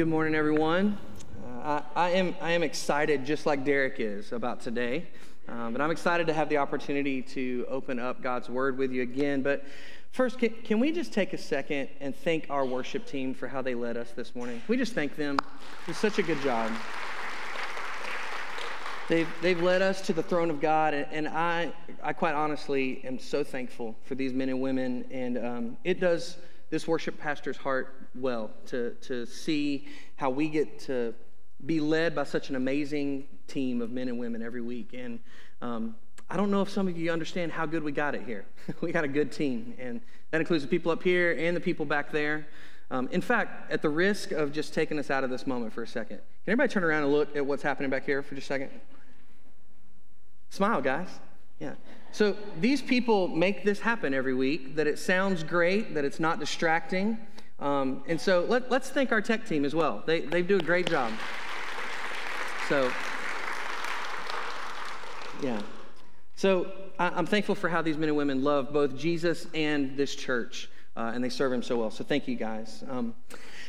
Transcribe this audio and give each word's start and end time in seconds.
good 0.00 0.08
morning, 0.08 0.34
everyone. 0.34 0.96
Uh, 1.44 1.82
I, 1.94 2.06
I, 2.06 2.10
am, 2.12 2.34
I 2.40 2.52
am 2.52 2.62
excited, 2.62 3.26
just 3.26 3.44
like 3.44 3.66
Derek 3.66 3.96
is, 3.98 4.32
about 4.32 4.62
today. 4.62 5.06
Um, 5.46 5.74
but 5.74 5.82
I'm 5.82 5.90
excited 5.90 6.26
to 6.28 6.32
have 6.32 6.48
the 6.48 6.56
opportunity 6.56 7.20
to 7.20 7.66
open 7.68 7.98
up 7.98 8.22
God's 8.22 8.48
Word 8.48 8.78
with 8.78 8.92
you 8.92 9.02
again. 9.02 9.42
But 9.42 9.66
first, 10.10 10.38
can, 10.38 10.54
can 10.64 10.80
we 10.80 10.90
just 10.90 11.12
take 11.12 11.34
a 11.34 11.36
second 11.36 11.90
and 12.00 12.16
thank 12.16 12.46
our 12.48 12.64
worship 12.64 13.04
team 13.06 13.34
for 13.34 13.46
how 13.46 13.60
they 13.60 13.74
led 13.74 13.98
us 13.98 14.12
this 14.12 14.34
morning? 14.34 14.62
Can 14.64 14.68
we 14.68 14.78
just 14.78 14.94
thank 14.94 15.16
them? 15.16 15.36
It's 15.86 15.98
such 15.98 16.18
a 16.18 16.22
good 16.22 16.40
job. 16.40 16.72
They've, 19.10 19.28
they've 19.42 19.60
led 19.60 19.82
us 19.82 20.00
to 20.06 20.14
the 20.14 20.22
throne 20.22 20.48
of 20.48 20.62
God, 20.62 20.94
and, 20.94 21.06
and 21.12 21.28
I, 21.28 21.74
I 22.02 22.14
quite 22.14 22.34
honestly 22.34 23.02
am 23.04 23.18
so 23.18 23.44
thankful 23.44 23.94
for 24.04 24.14
these 24.14 24.32
men 24.32 24.48
and 24.48 24.62
women. 24.62 25.04
And 25.10 25.36
um, 25.36 25.76
it 25.84 26.00
does 26.00 26.38
this 26.70 26.88
worship 26.88 27.20
pastor's 27.20 27.58
heart 27.58 27.99
well 28.14 28.50
to, 28.66 28.90
to 29.02 29.26
see 29.26 29.86
how 30.16 30.30
we 30.30 30.48
get 30.48 30.78
to 30.80 31.14
be 31.64 31.80
led 31.80 32.14
by 32.14 32.24
such 32.24 32.50
an 32.50 32.56
amazing 32.56 33.24
team 33.46 33.82
of 33.82 33.90
men 33.90 34.08
and 34.08 34.18
women 34.18 34.42
every 34.42 34.62
week. 34.62 34.94
And 34.94 35.18
um, 35.60 35.96
I 36.28 36.36
don't 36.36 36.50
know 36.50 36.62
if 36.62 36.70
some 36.70 36.88
of 36.88 36.96
you 36.96 37.10
understand 37.10 37.52
how 37.52 37.66
good 37.66 37.82
we 37.82 37.92
got 37.92 38.14
it 38.14 38.22
here. 38.24 38.46
we 38.80 38.92
got 38.92 39.04
a 39.04 39.08
good 39.08 39.32
team, 39.32 39.74
and 39.78 40.00
that 40.30 40.40
includes 40.40 40.62
the 40.62 40.68
people 40.68 40.92
up 40.92 41.02
here 41.02 41.36
and 41.38 41.56
the 41.56 41.60
people 41.60 41.84
back 41.84 42.12
there. 42.12 42.46
Um, 42.92 43.08
in 43.12 43.20
fact, 43.20 43.70
at 43.70 43.82
the 43.82 43.88
risk 43.88 44.32
of 44.32 44.52
just 44.52 44.74
taking 44.74 44.98
us 44.98 45.10
out 45.10 45.22
of 45.22 45.30
this 45.30 45.46
moment 45.46 45.72
for 45.72 45.82
a 45.82 45.86
second, 45.86 46.16
can 46.16 46.52
everybody 46.52 46.72
turn 46.72 46.82
around 46.82 47.04
and 47.04 47.12
look 47.12 47.36
at 47.36 47.44
what's 47.44 47.62
happening 47.62 47.90
back 47.90 48.04
here 48.04 48.22
for 48.22 48.34
just 48.34 48.46
a 48.46 48.48
second? 48.48 48.70
Smile, 50.50 50.80
guys. 50.82 51.08
Yeah. 51.60 51.74
So 52.10 52.36
these 52.60 52.82
people 52.82 53.28
make 53.28 53.64
this 53.64 53.78
happen 53.78 54.12
every 54.12 54.34
week, 54.34 54.74
that 54.76 54.88
it 54.88 54.98
sounds 54.98 55.44
great, 55.44 55.94
that 55.94 56.04
it's 56.04 56.18
not 56.18 56.40
distracting. 56.40 57.18
Um, 57.60 58.02
and 58.06 58.18
so 58.18 58.46
let, 58.48 58.72
us 58.72 58.90
thank 58.90 59.12
our 59.12 59.20
tech 59.20 59.46
team 59.46 59.64
as 59.64 59.74
well. 59.74 60.02
They, 60.06 60.20
they 60.20 60.42
do 60.42 60.56
a 60.56 60.62
great 60.62 60.88
job. 60.88 61.12
So, 62.68 62.90
yeah. 65.42 65.60
So 66.36 66.72
I, 66.98 67.18
am 67.18 67.26
thankful 67.26 67.54
for 67.54 67.68
how 67.68 67.82
these 67.82 67.98
men 67.98 68.08
and 68.08 68.16
women 68.16 68.42
love 68.42 68.72
both 68.72 68.96
Jesus 68.96 69.46
and 69.54 69.94
this 69.96 70.14
church, 70.14 70.70
uh, 70.96 71.12
and 71.14 71.22
they 71.22 71.28
serve 71.28 71.52
him 71.52 71.62
so 71.62 71.76
well. 71.76 71.90
So 71.90 72.02
thank 72.02 72.26
you 72.26 72.36
guys. 72.36 72.82
Um, 72.88 73.14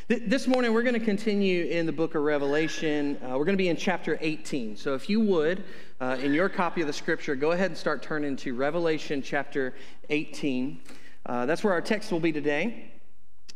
th- 0.08 0.22
this 0.26 0.46
morning, 0.46 0.72
we're 0.72 0.82
going 0.82 0.98
to 0.98 1.04
continue 1.04 1.66
in 1.66 1.84
the 1.84 1.92
book 1.92 2.14
of 2.14 2.22
Revelation. 2.22 3.18
Uh, 3.22 3.36
we're 3.36 3.44
going 3.44 3.58
to 3.58 3.62
be 3.62 3.68
in 3.68 3.76
chapter 3.76 4.16
18. 4.22 4.76
So 4.76 4.94
if 4.94 5.10
you 5.10 5.20
would, 5.20 5.64
uh, 6.00 6.16
in 6.22 6.32
your 6.32 6.48
copy 6.48 6.80
of 6.80 6.86
the 6.86 6.92
scripture, 6.94 7.34
go 7.34 7.50
ahead 7.50 7.70
and 7.70 7.76
start 7.76 8.02
turning 8.02 8.36
to 8.36 8.54
Revelation 8.54 9.20
chapter 9.20 9.74
18. 10.08 10.80
Uh, 11.26 11.44
that's 11.44 11.62
where 11.62 11.74
our 11.74 11.82
text 11.82 12.10
will 12.10 12.20
be 12.20 12.32
today. 12.32 12.91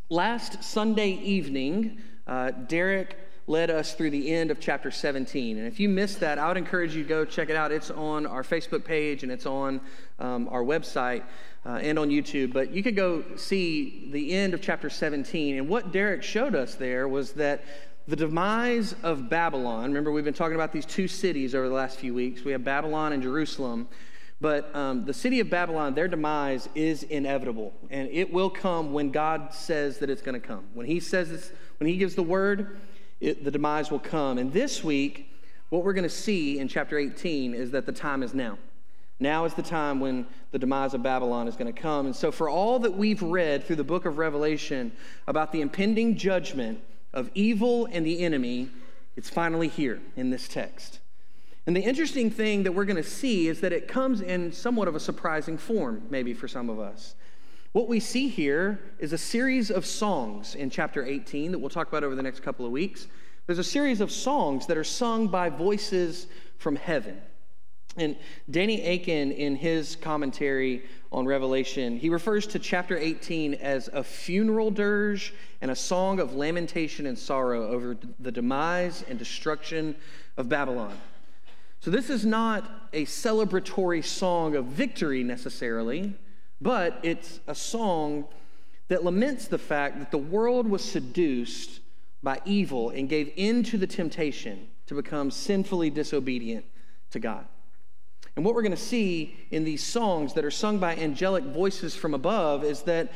Last 0.08 0.62
Sunday 0.62 1.14
evening, 1.14 1.98
uh, 2.28 2.52
Derek 2.52 3.18
led 3.48 3.70
us 3.70 3.94
through 3.94 4.10
the 4.10 4.32
end 4.32 4.52
of 4.52 4.60
chapter 4.60 4.92
17. 4.92 5.58
And 5.58 5.66
if 5.66 5.80
you 5.80 5.88
missed 5.88 6.20
that, 6.20 6.38
I 6.38 6.46
would 6.46 6.56
encourage 6.56 6.94
you 6.94 7.02
to 7.02 7.08
go 7.08 7.24
check 7.24 7.50
it 7.50 7.56
out. 7.56 7.72
It's 7.72 7.90
on 7.90 8.24
our 8.24 8.44
Facebook 8.44 8.84
page 8.84 9.24
and 9.24 9.32
it's 9.32 9.46
on 9.46 9.80
um, 10.20 10.48
our 10.52 10.62
website 10.62 11.24
uh, 11.64 11.80
and 11.82 11.98
on 11.98 12.10
YouTube. 12.10 12.52
But 12.52 12.70
you 12.70 12.84
could 12.84 12.94
go 12.94 13.24
see 13.34 14.08
the 14.12 14.32
end 14.32 14.54
of 14.54 14.62
chapter 14.62 14.88
17. 14.88 15.58
And 15.58 15.68
what 15.68 15.90
Derek 15.90 16.22
showed 16.22 16.54
us 16.54 16.76
there 16.76 17.08
was 17.08 17.32
that 17.32 17.64
the 18.06 18.14
demise 18.14 18.94
of 19.02 19.28
Babylon, 19.28 19.86
remember, 19.86 20.12
we've 20.12 20.24
been 20.24 20.34
talking 20.34 20.54
about 20.54 20.70
these 20.70 20.86
two 20.86 21.08
cities 21.08 21.52
over 21.52 21.68
the 21.68 21.74
last 21.74 21.98
few 21.98 22.14
weeks. 22.14 22.44
We 22.44 22.52
have 22.52 22.62
Babylon 22.62 23.12
and 23.12 23.24
Jerusalem. 23.24 23.88
But 24.40 24.74
um, 24.76 25.06
the 25.06 25.14
city 25.14 25.40
of 25.40 25.48
Babylon, 25.48 25.94
their 25.94 26.08
demise 26.08 26.68
is 26.74 27.02
inevitable, 27.04 27.72
and 27.88 28.08
it 28.10 28.30
will 28.30 28.50
come 28.50 28.92
when 28.92 29.10
God 29.10 29.54
says 29.54 29.98
that 29.98 30.10
it's 30.10 30.20
going 30.20 30.38
to 30.38 30.46
come. 30.46 30.64
When 30.74 30.86
He 30.86 31.00
says 31.00 31.30
this, 31.30 31.52
when 31.78 31.88
He 31.88 31.96
gives 31.96 32.14
the 32.14 32.22
word, 32.22 32.76
it, 33.20 33.44
the 33.44 33.50
demise 33.50 33.90
will 33.90 33.98
come. 33.98 34.36
And 34.36 34.52
this 34.52 34.84
week, 34.84 35.32
what 35.70 35.84
we're 35.84 35.94
going 35.94 36.04
to 36.04 36.10
see 36.10 36.58
in 36.58 36.68
chapter 36.68 36.98
18 36.98 37.54
is 37.54 37.70
that 37.70 37.86
the 37.86 37.92
time 37.92 38.22
is 38.22 38.34
now. 38.34 38.58
Now 39.18 39.46
is 39.46 39.54
the 39.54 39.62
time 39.62 40.00
when 40.00 40.26
the 40.50 40.58
demise 40.58 40.92
of 40.92 41.02
Babylon 41.02 41.48
is 41.48 41.56
going 41.56 41.72
to 41.72 41.80
come. 41.80 42.04
And 42.04 42.14
so, 42.14 42.30
for 42.30 42.50
all 42.50 42.78
that 42.80 42.94
we've 42.94 43.22
read 43.22 43.64
through 43.64 43.76
the 43.76 43.84
book 43.84 44.04
of 44.04 44.18
Revelation 44.18 44.92
about 45.26 45.52
the 45.52 45.62
impending 45.62 46.16
judgment 46.16 46.80
of 47.14 47.30
evil 47.34 47.88
and 47.90 48.04
the 48.04 48.20
enemy, 48.20 48.68
it's 49.16 49.30
finally 49.30 49.68
here 49.68 50.02
in 50.16 50.28
this 50.28 50.46
text. 50.46 51.00
And 51.66 51.74
the 51.74 51.80
interesting 51.80 52.30
thing 52.30 52.62
that 52.62 52.72
we're 52.72 52.84
going 52.84 52.96
to 52.96 53.02
see 53.02 53.48
is 53.48 53.60
that 53.60 53.72
it 53.72 53.88
comes 53.88 54.20
in 54.20 54.52
somewhat 54.52 54.86
of 54.86 54.94
a 54.94 55.00
surprising 55.00 55.58
form, 55.58 56.02
maybe 56.10 56.32
for 56.32 56.46
some 56.46 56.70
of 56.70 56.78
us. 56.78 57.16
What 57.72 57.88
we 57.88 57.98
see 57.98 58.28
here 58.28 58.78
is 59.00 59.12
a 59.12 59.18
series 59.18 59.70
of 59.70 59.84
songs 59.84 60.54
in 60.54 60.70
chapter 60.70 61.04
18 61.04 61.50
that 61.52 61.58
we'll 61.58 61.68
talk 61.68 61.88
about 61.88 62.04
over 62.04 62.14
the 62.14 62.22
next 62.22 62.40
couple 62.40 62.64
of 62.64 62.72
weeks. 62.72 63.08
There's 63.46 63.58
a 63.58 63.64
series 63.64 64.00
of 64.00 64.12
songs 64.12 64.66
that 64.66 64.76
are 64.76 64.84
sung 64.84 65.28
by 65.28 65.50
voices 65.50 66.28
from 66.56 66.76
heaven. 66.76 67.20
And 67.96 68.16
Danny 68.50 68.82
Akin, 68.82 69.32
in 69.32 69.56
his 69.56 69.96
commentary 69.96 70.84
on 71.10 71.26
Revelation, 71.26 71.98
he 71.98 72.10
refers 72.10 72.46
to 72.48 72.58
chapter 72.58 72.96
18 72.96 73.54
as 73.54 73.88
a 73.92 74.04
funeral 74.04 74.70
dirge 74.70 75.34
and 75.60 75.70
a 75.70 75.76
song 75.76 76.20
of 76.20 76.34
lamentation 76.34 77.06
and 77.06 77.18
sorrow 77.18 77.68
over 77.68 77.96
the 78.20 78.30
demise 78.30 79.02
and 79.08 79.18
destruction 79.18 79.96
of 80.36 80.48
Babylon. 80.48 80.96
So, 81.80 81.90
this 81.90 82.10
is 82.10 82.24
not 82.24 82.88
a 82.92 83.04
celebratory 83.04 84.04
song 84.04 84.56
of 84.56 84.66
victory 84.66 85.22
necessarily, 85.22 86.14
but 86.60 86.98
it's 87.02 87.40
a 87.46 87.54
song 87.54 88.24
that 88.88 89.04
laments 89.04 89.48
the 89.48 89.58
fact 89.58 89.98
that 89.98 90.10
the 90.10 90.18
world 90.18 90.66
was 90.66 90.84
seduced 90.84 91.80
by 92.22 92.40
evil 92.44 92.90
and 92.90 93.08
gave 93.08 93.32
in 93.36 93.62
to 93.64 93.78
the 93.78 93.86
temptation 93.86 94.68
to 94.86 94.94
become 94.94 95.30
sinfully 95.30 95.90
disobedient 95.90 96.64
to 97.10 97.18
God. 97.18 97.46
And 98.36 98.44
what 98.44 98.54
we're 98.54 98.62
going 98.62 98.72
to 98.72 98.76
see 98.76 99.36
in 99.50 99.64
these 99.64 99.82
songs 99.82 100.34
that 100.34 100.44
are 100.44 100.50
sung 100.50 100.78
by 100.78 100.94
angelic 100.96 101.44
voices 101.44 101.94
from 101.94 102.14
above 102.14 102.64
is 102.64 102.82
that 102.82 103.12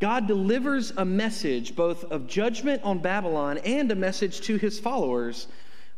God 0.00 0.26
delivers 0.26 0.92
a 0.96 1.04
message 1.04 1.76
both 1.76 2.04
of 2.04 2.26
judgment 2.26 2.82
on 2.82 2.98
Babylon 2.98 3.58
and 3.58 3.90
a 3.92 3.94
message 3.94 4.40
to 4.42 4.56
his 4.56 4.80
followers 4.80 5.46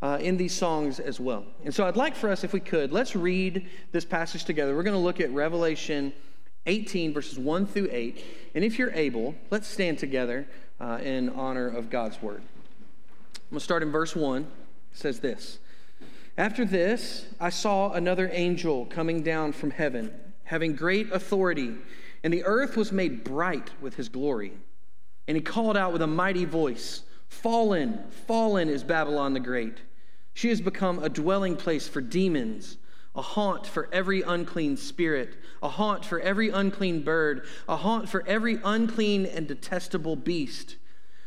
uh, 0.05 0.19
in 0.19 0.37
these 0.37 0.53
songs 0.55 1.01
as 1.01 1.19
well. 1.19 1.47
And 1.65 1.75
so 1.75 1.87
I'd 1.87 1.97
like 1.97 2.15
for 2.15 2.29
us, 2.29 2.45
if 2.45 2.53
we 2.53 2.61
could, 2.61 2.93
let's 2.93 3.17
read 3.17 3.67
this 3.91 4.05
passage 4.05 4.45
together. 4.45 4.77
We're 4.77 4.83
going 4.83 4.93
to 4.93 5.01
look 5.01 5.19
at 5.19 5.31
Revelation 5.33 6.13
18, 6.67 7.15
verses 7.15 7.39
1 7.39 7.65
through 7.65 7.89
8. 7.91 8.23
And 8.55 8.63
if 8.63 8.79
you're 8.79 8.93
able, 8.93 9.35
let's 9.49 9.67
stand 9.67 9.99
together 9.99 10.47
uh, 10.79 10.99
in 11.03 11.31
honor 11.31 11.69
of 11.69 11.89
God's 11.89 12.21
word. 12.21 12.43
I'm 12.43 13.41
going 13.49 13.61
to 13.61 13.65
start 13.65 13.83
in 13.83 13.91
verse 13.91 14.15
1. 14.15 14.43
It 14.43 14.47
says 14.93 15.21
this. 15.21 15.59
After 16.37 16.67
this, 16.67 17.25
I 17.41 17.49
saw 17.49 17.93
another 17.93 18.29
angel 18.31 18.85
coming 18.85 19.23
down 19.23 19.53
from 19.53 19.71
heaven, 19.71 20.13
having 20.43 20.77
great 20.77 21.13
authority, 21.13 21.77
and 22.23 22.31
the 22.31 22.45
earth 22.45 22.77
was 22.77 22.93
made 22.93 23.25
bright 23.25 23.71
with 23.81 23.95
his 23.95 24.11
glory. 24.11 24.53
And 25.27 25.35
he 25.35 25.43
called 25.43 25.79
out 25.79 25.95
with 25.95 26.03
a 26.03 26.07
mighty 26.07 26.45
voice 26.45 27.05
Fallen, 27.27 28.05
fallen 28.27 28.69
is 28.69 28.85
Babylon 28.85 29.33
the 29.33 29.41
Great. 29.41 29.79
She 30.35 30.49
has 30.49 30.61
become 30.61 30.99
a 30.99 31.09
dwelling 31.09 31.57
place 31.57 31.89
for 31.89 32.01
demons, 32.01 32.77
a 33.15 33.23
haunt 33.23 33.67
for 33.67 33.89
every 33.93 34.23
unclean 34.23 34.77
spirit, 34.77 35.37
a 35.63 35.69
haunt 35.69 36.05
for 36.05 36.21
every 36.21 36.51
unclean 36.51 37.03
bird, 37.03 37.47
a 37.69 37.77
haunt 37.77 38.09
for 38.09 38.27
every 38.27 38.59
unclean 38.65 39.25
and 39.27 39.47
detestable 39.47 40.17
beast. 40.17 40.77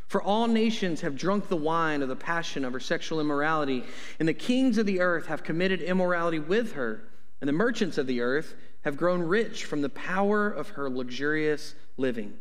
For 0.07 0.21
all 0.21 0.47
nations 0.47 1.01
have 1.01 1.15
drunk 1.15 1.47
the 1.47 1.55
wine 1.55 2.01
of 2.01 2.09
the 2.09 2.15
passion 2.15 2.63
of 2.65 2.73
her 2.73 2.79
sexual 2.79 3.19
immorality, 3.19 3.85
and 4.19 4.27
the 4.27 4.33
kings 4.33 4.77
of 4.77 4.85
the 4.85 4.99
earth 4.99 5.25
have 5.27 5.43
committed 5.43 5.81
immorality 5.81 6.39
with 6.39 6.73
her, 6.73 7.03
and 7.39 7.47
the 7.47 7.53
merchants 7.53 7.97
of 7.97 8.07
the 8.07 8.21
earth 8.21 8.55
have 8.81 8.97
grown 8.97 9.21
rich 9.21 9.65
from 9.65 9.81
the 9.81 9.89
power 9.89 10.49
of 10.49 10.69
her 10.69 10.89
luxurious 10.89 11.75
living. 11.95 12.37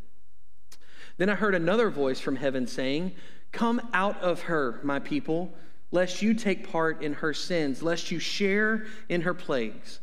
Then 1.17 1.29
I 1.29 1.35
heard 1.35 1.55
another 1.55 1.91
voice 1.91 2.21
from 2.21 2.37
heaven 2.37 2.67
saying, 2.67 3.13
Come 3.53 3.81
out 3.93 4.21
of 4.21 4.43
her, 4.43 4.81
my 4.83 4.99
people, 4.99 5.55
lest 5.91 6.23
you 6.23 6.35
take 6.35 6.71
part 6.71 7.03
in 7.03 7.15
her 7.15 7.33
sins, 7.33 7.83
lest 7.83 8.11
you 8.11 8.19
share 8.19 8.87
in 9.09 9.23
her 9.23 9.35
plagues. 9.35 10.01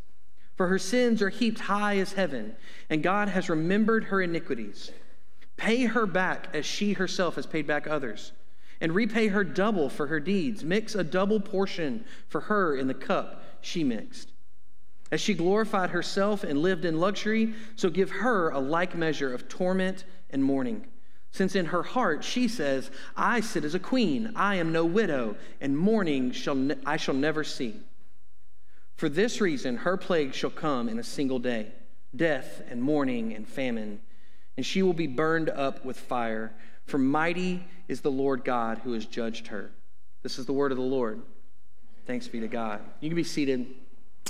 For 0.55 0.67
her 0.67 0.79
sins 0.79 1.21
are 1.21 1.29
heaped 1.29 1.59
high 1.59 1.97
as 1.97 2.13
heaven, 2.13 2.55
and 2.89 3.03
God 3.03 3.27
has 3.29 3.49
remembered 3.49 4.05
her 4.05 4.21
iniquities. 4.21 4.91
Pay 5.57 5.85
her 5.85 6.05
back 6.05 6.49
as 6.53 6.65
she 6.65 6.93
herself 6.93 7.35
has 7.35 7.45
paid 7.45 7.67
back 7.67 7.87
others, 7.87 8.31
and 8.79 8.93
repay 8.93 9.27
her 9.27 9.43
double 9.43 9.89
for 9.89 10.07
her 10.07 10.19
deeds. 10.19 10.63
Mix 10.63 10.95
a 10.95 11.03
double 11.03 11.39
portion 11.39 12.05
for 12.27 12.41
her 12.41 12.75
in 12.75 12.87
the 12.87 12.93
cup 12.93 13.43
she 13.61 13.83
mixed. 13.83 14.31
As 15.11 15.21
she 15.21 15.33
glorified 15.33 15.91
herself 15.91 16.43
and 16.43 16.59
lived 16.59 16.85
in 16.85 16.99
luxury, 16.99 17.53
so 17.75 17.89
give 17.89 18.09
her 18.09 18.49
a 18.49 18.59
like 18.59 18.95
measure 18.95 19.33
of 19.33 19.47
torment 19.47 20.05
and 20.31 20.43
mourning. 20.43 20.87
Since 21.33 21.55
in 21.55 21.65
her 21.65 21.83
heart 21.83 22.23
she 22.23 22.47
says, 22.47 22.89
I 23.17 23.41
sit 23.41 23.65
as 23.65 23.75
a 23.75 23.79
queen, 23.79 24.31
I 24.35 24.55
am 24.55 24.71
no 24.71 24.85
widow, 24.85 25.35
and 25.59 25.77
mourning 25.77 26.31
shall 26.31 26.55
ne- 26.55 26.77
I 26.85 26.95
shall 26.95 27.15
never 27.15 27.43
see. 27.43 27.75
For 28.95 29.09
this 29.09 29.41
reason, 29.41 29.75
her 29.77 29.97
plague 29.97 30.33
shall 30.33 30.51
come 30.51 30.87
in 30.87 30.97
a 30.97 31.03
single 31.03 31.39
day 31.39 31.73
death 32.15 32.61
and 32.69 32.81
mourning 32.81 33.33
and 33.33 33.45
famine 33.45 33.99
and 34.57 34.65
she 34.65 34.81
will 34.81 34.93
be 34.93 35.07
burned 35.07 35.49
up 35.49 35.83
with 35.83 35.99
fire. 35.99 36.53
for 36.85 36.97
mighty 36.97 37.63
is 37.87 38.01
the 38.01 38.11
Lord 38.11 38.43
God 38.43 38.79
who 38.79 38.91
has 38.91 39.05
judged 39.05 39.47
her. 39.47 39.71
This 40.21 40.37
is 40.37 40.45
the 40.45 40.53
word 40.53 40.71
of 40.71 40.77
the 40.77 40.83
Lord. 40.83 41.21
Thanks 42.05 42.27
be 42.27 42.41
to 42.41 42.47
God. 42.49 42.81
You 42.99 43.09
can 43.09 43.15
be 43.15 43.23
seated. 43.23 43.65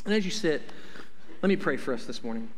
And 0.05 0.13
as 0.13 0.23
you 0.23 0.29
sit, 0.29 0.61
let 1.41 1.49
me 1.49 1.55
pray 1.55 1.77
for 1.77 1.93
us 1.95 2.05
this 2.05 2.23
morning. 2.23 2.49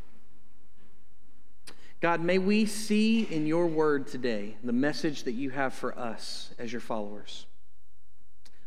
God, 2.06 2.22
may 2.22 2.38
we 2.38 2.68
see 2.68 3.24
in 3.24 3.48
your 3.48 3.66
word 3.66 4.06
today 4.06 4.58
the 4.64 4.72
message 4.72 5.24
that 5.24 5.32
you 5.32 5.50
have 5.50 5.74
for 5.74 5.98
us 5.98 6.54
as 6.60 6.72
your 6.72 6.80
followers. 6.80 7.48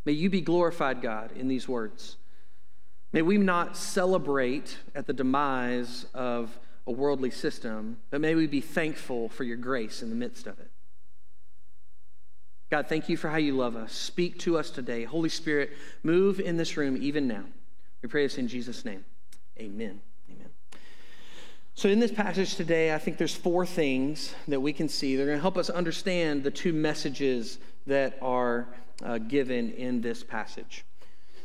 May 0.04 0.10
you 0.10 0.28
be 0.28 0.40
glorified, 0.40 1.00
God, 1.00 1.30
in 1.36 1.46
these 1.46 1.68
words. 1.68 2.16
May 3.12 3.22
we 3.22 3.38
not 3.38 3.76
celebrate 3.76 4.78
at 4.92 5.06
the 5.06 5.12
demise 5.12 6.06
of 6.14 6.58
a 6.84 6.90
worldly 6.90 7.30
system, 7.30 7.98
but 8.10 8.20
may 8.20 8.34
we 8.34 8.48
be 8.48 8.60
thankful 8.60 9.28
for 9.28 9.44
your 9.44 9.56
grace 9.56 10.02
in 10.02 10.10
the 10.10 10.16
midst 10.16 10.48
of 10.48 10.58
it. 10.58 10.72
God, 12.72 12.88
thank 12.88 13.08
you 13.08 13.16
for 13.16 13.28
how 13.28 13.36
you 13.36 13.54
love 13.54 13.76
us. 13.76 13.92
Speak 13.92 14.40
to 14.40 14.58
us 14.58 14.68
today. 14.68 15.04
Holy 15.04 15.28
Spirit, 15.28 15.70
move 16.02 16.40
in 16.40 16.56
this 16.56 16.76
room 16.76 16.98
even 17.00 17.28
now. 17.28 17.44
We 18.02 18.08
pray 18.08 18.24
this 18.24 18.36
in 18.36 18.48
Jesus' 18.48 18.84
name. 18.84 19.04
Amen. 19.60 20.00
So, 21.78 21.88
in 21.88 22.00
this 22.00 22.10
passage 22.10 22.56
today, 22.56 22.92
I 22.92 22.98
think 22.98 23.18
there's 23.18 23.36
four 23.36 23.64
things 23.64 24.34
that 24.48 24.58
we 24.58 24.72
can 24.72 24.88
see. 24.88 25.14
They're 25.14 25.26
going 25.26 25.38
to 25.38 25.40
help 25.40 25.56
us 25.56 25.70
understand 25.70 26.42
the 26.42 26.50
two 26.50 26.72
messages 26.72 27.58
that 27.86 28.18
are 28.20 28.66
uh, 29.04 29.18
given 29.18 29.70
in 29.74 30.00
this 30.00 30.24
passage. 30.24 30.84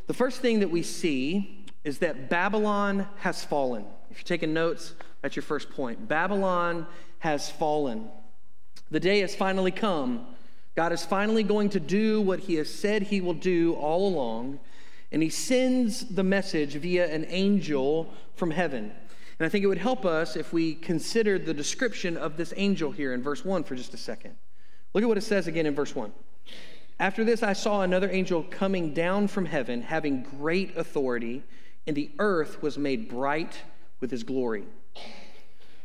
The 0.08 0.16
first 0.16 0.42
thing 0.42 0.62
that 0.62 0.72
we 0.72 0.82
see 0.82 1.64
is 1.84 2.00
that 2.00 2.32
Babylon 2.32 3.08
has 3.18 3.46
fallen. 3.46 3.86
If 4.10 4.18
you're 4.18 4.24
taking 4.24 4.56
notes, 4.56 4.96
that's 5.22 5.36
your 5.36 5.44
first 5.44 5.70
point. 5.70 6.08
Babylon 6.08 6.88
has 7.20 7.52
fallen. 7.52 8.10
The 8.90 9.00
day 9.00 9.20
has 9.20 9.36
finally 9.36 9.70
come 9.70 10.26
God 10.76 10.94
is 10.94 11.06
finally 11.06 11.44
going 11.44 11.70
to 11.70 11.80
do 11.80 12.22
what 12.22 12.40
he 12.40 12.56
has 12.56 12.74
said 12.74 13.04
he 13.04 13.22
will 13.22 13.36
do 13.36 13.76
all 13.76 14.08
along, 14.08 14.60
and 15.12 15.22
he 15.22 15.30
sends 15.30 16.04
the 16.04 16.24
message 16.24 16.74
via 16.74 17.06
an 17.14 17.28
angel 17.30 18.12
from 18.36 18.50
heaven. 18.50 18.94
And 19.40 19.46
I 19.46 19.50
think 19.50 19.64
it 19.64 19.68
would 19.68 19.78
help 19.78 20.06
us 20.06 20.36
if 20.36 20.54
we 20.54 20.76
considered 20.76 21.46
the 21.46 21.54
description 21.54 22.18
of 22.18 22.38
this 22.38 22.54
angel 22.56 22.92
here 22.92 23.14
in 23.14 23.24
verse 23.24 23.44
1 23.44 23.64
for 23.64 23.76
just 23.76 23.94
a 23.94 23.98
second. 23.98 24.36
Look 24.94 25.04
at 25.04 25.08
what 25.08 25.18
it 25.18 25.22
says 25.22 25.48
again 25.48 25.66
in 25.66 25.74
verse 25.74 25.96
1. 25.96 26.12
After 27.00 27.24
this, 27.24 27.42
I 27.42 27.54
saw 27.54 27.82
another 27.82 28.10
angel 28.12 28.44
coming 28.44 28.94
down 28.94 29.28
from 29.28 29.46
heaven, 29.46 29.82
having 29.82 30.24
great 30.24 30.78
authority, 30.78 31.44
and 31.88 31.96
the 31.96 32.12
earth 32.20 32.62
was 32.62 32.78
made 32.78 33.10
bright 33.10 33.60
with 34.00 34.12
his 34.12 34.24
glory. 34.24 34.66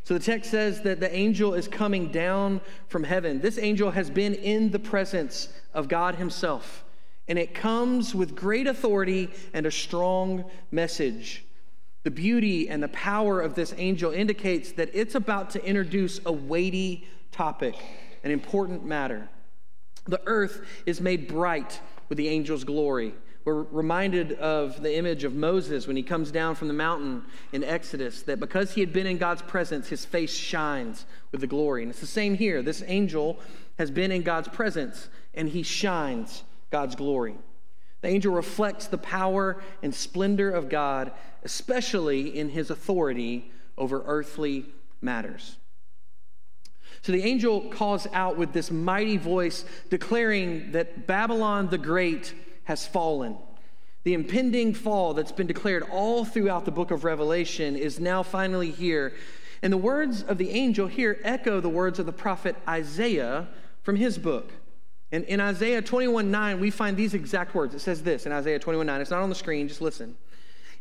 So 0.05 0.15
the 0.15 0.21
text 0.21 0.51
says 0.51 0.83
that 0.83 1.01
the 1.01 1.15
angel 1.15 1.55
is 1.55 1.69
coming 1.69 2.11
down 2.11 2.61
from 2.89 3.05
heaven. 3.05 3.41
This 3.41 3.59
angel 3.59 3.91
has 3.91 4.11
been 4.11 4.35
in 4.35 4.71
the 4.71 4.79
presence 4.79 5.49
of 5.75 5.89
God 5.89 6.15
himself, 6.15 6.85
and 7.27 7.39
it 7.39 7.55
comes 7.55 8.15
with 8.15 8.35
great 8.35 8.67
authority 8.67 9.31
and 9.53 9.67
a 9.67 9.71
strong 9.71 10.45
message. 10.71 11.45
The 12.05 12.11
beauty 12.11 12.69
and 12.69 12.83
the 12.83 12.89
power 12.89 13.41
of 13.41 13.55
this 13.55 13.75
angel 13.77 14.13
indicates 14.13 14.73
that 14.73 14.91
it's 14.95 15.15
about 15.15 15.51
to 15.51 15.65
introduce 15.65 16.21
a 16.25 16.33
weighty 16.33 17.07
topic, 17.33 17.75
an 18.25 18.31
important 18.31 18.85
matter. 18.85 19.29
The 20.07 20.21
earth 20.27 20.65
is 20.87 21.01
made 21.01 21.29
bright 21.29 21.81
with 22.09 22.17
the 22.19 22.29
angel's 22.29 22.65
glory. 22.65 23.15
We're 23.45 23.63
reminded 23.63 24.33
of 24.35 24.83
the 24.83 24.97
image 24.97 25.25
of 25.25 25.35
Moses 25.35 25.87
when 25.87 25.97
he 25.97 26.03
comes 26.03 26.31
down 26.31 26.55
from 26.55 26.69
the 26.69 26.75
mountain 26.75 27.25
in 27.53 27.65
Exodus, 27.65 28.23
that 28.23 28.41
because 28.41 28.73
he 28.73 28.81
had 28.81 28.93
been 28.93 29.07
in 29.07 29.19
God's 29.19 29.43
presence, 29.43 29.89
his 29.89 30.05
face 30.05 30.35
shines 30.35 31.07
with 31.33 31.41
the 31.41 31.47
glory. 31.47 31.83
And 31.83 31.91
it's 31.91 32.01
the 32.01 32.07
same 32.07 32.35
here. 32.35 32.63
This 32.63 32.83
angel 32.87 33.39
has 33.79 33.91
been 33.91 34.13
in 34.13 34.23
God's 34.23 34.49
presence, 34.49 35.09
and 35.35 35.49
he 35.49 35.63
shines 35.63 36.43
God's 36.71 36.95
glory. 36.95 37.37
The 38.01 38.09
angel 38.09 38.35
reflects 38.35 38.87
the 38.87 38.99
power 38.99 39.63
and 39.83 39.95
splendor 39.95 40.51
of 40.51 40.69
God, 40.69 41.13
especially 41.49 42.39
in 42.39 42.51
his 42.51 42.69
authority 42.69 43.51
over 43.79 44.03
earthly 44.05 44.67
matters. 45.01 45.57
So 47.01 47.11
the 47.11 47.23
angel 47.23 47.71
calls 47.71 48.07
out 48.13 48.37
with 48.37 48.53
this 48.53 48.71
mighty 48.71 49.17
voice, 49.17 49.65
declaring 49.89 50.73
that 50.73 51.07
Babylon 51.07 51.71
the 51.71 51.79
Great 51.79 52.35
has 52.65 52.87
fallen. 52.87 53.39
The 54.05 54.13
impending 54.13 54.75
fall 54.75 55.15
that's 55.15 55.33
been 55.33 55.47
declared 55.47 55.85
all 55.85 56.27
throughout 56.27 56.67
the 56.67 56.71
book 56.71 56.91
of 56.91 57.03
Revelation 57.03 57.77
is 57.77 57.99
now 57.99 58.23
finally 58.23 58.71
here. 58.71 59.15
And 59.63 59.73
the 59.73 59.79
words 59.79 60.23
of 60.23 60.37
the 60.37 60.51
angel 60.51 60.87
here 60.87 61.19
echo 61.25 61.63
the 61.63 61.71
words 61.71 61.99
of 61.99 62.05
the 62.05 62.13
prophet 62.13 62.57
Isaiah 62.69 63.49
from 63.83 63.97
his 63.97 64.19
book. 64.19 64.53
And 65.13 65.25
in 65.25 65.41
Isaiah 65.41 65.81
21 65.81 66.31
9, 66.31 66.61
we 66.61 66.71
find 66.71 66.95
these 66.95 67.15
exact 67.15 67.55
words. 67.55 67.75
It 67.75 67.81
says 67.81 68.03
this 68.03 68.27
in 68.27 68.33
Isaiah 68.33 68.59
21 68.59 68.87
9. 68.87 69.01
It's 69.01 69.11
not 69.11 69.23
on 69.23 69.31
the 69.31 69.35
screen, 69.35 69.67
just 69.67 69.81
listen. 69.81 70.15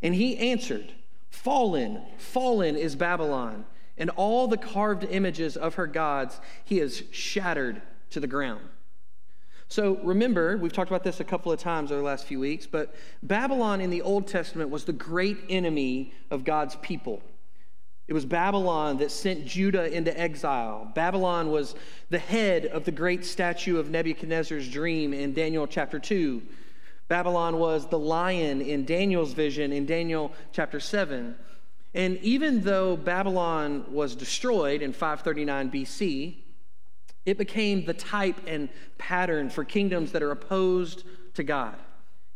And 0.02 0.16
he 0.16 0.38
answered, 0.38 0.94
Fallen, 1.30 2.02
fallen 2.18 2.76
is 2.76 2.96
Babylon, 2.96 3.66
and 3.98 4.10
all 4.12 4.48
the 4.48 4.58
carved 4.58 5.04
images 5.04 5.58
of 5.58 5.76
her 5.76 5.88
gods 5.88 6.40
he 6.64 6.78
has 6.78 7.04
shattered 7.12 7.82
to 8.12 8.20
the 8.20 8.28
ground. 8.28 8.62
So 9.70 9.98
remember, 10.04 10.58
we've 10.58 10.72
talked 10.72 10.90
about 10.90 11.04
this 11.04 11.20
a 11.20 11.26
couple 11.26 11.52
of 11.52 11.60
times 11.60 11.92
over 11.92 12.00
the 12.00 12.06
last 12.06 12.26
few 12.26 12.40
weeks, 12.40 12.66
but 12.66 12.96
Babylon 13.22 13.82
in 13.82 13.90
the 13.90 14.02
Old 14.02 14.28
Testament 14.28 14.70
was 14.70 14.86
the 14.86 14.94
great 14.94 15.38
enemy 15.50 16.14
of 16.32 16.46
God's 16.46 16.78
people. 16.78 17.22
It 18.08 18.14
was 18.14 18.26
Babylon 18.26 18.98
that 19.00 19.12
sent 19.12 19.46
Judah 19.46 19.94
into 19.94 20.18
exile. 20.18 20.90
Babylon 20.96 21.52
was 21.52 21.76
the 22.10 22.20
head 22.20 22.66
of 22.66 22.86
the 22.86 22.92
great 22.92 23.26
statue 23.26 23.78
of 23.78 23.90
Nebuchadnezzar's 23.90 24.70
dream 24.70 25.14
in 25.14 25.34
Daniel 25.34 25.68
chapter 25.68 26.00
2. 26.00 26.42
Babylon 27.08 27.58
was 27.58 27.88
the 27.88 28.00
lion 28.00 28.62
in 28.62 28.86
Daniel's 28.86 29.34
vision 29.34 29.72
in 29.72 29.86
Daniel 29.86 30.32
chapter 30.52 30.80
7. 30.80 31.36
And 31.94 32.18
even 32.18 32.62
though 32.62 32.98
Babylon 32.98 33.86
was 33.92 34.16
destroyed 34.16 34.82
in 34.82 34.92
539 34.92 35.72
BC, 35.72 36.38
it 37.26 37.38
became 37.38 37.86
the 37.86 37.94
type 37.94 38.40
and 38.46 38.70
pattern 38.98 39.50
for 39.50 39.64
kingdoms 39.64 40.12
that 40.12 40.24
are 40.24 40.32
opposed 40.32 41.04
to 41.34 41.44
God. 41.44 41.76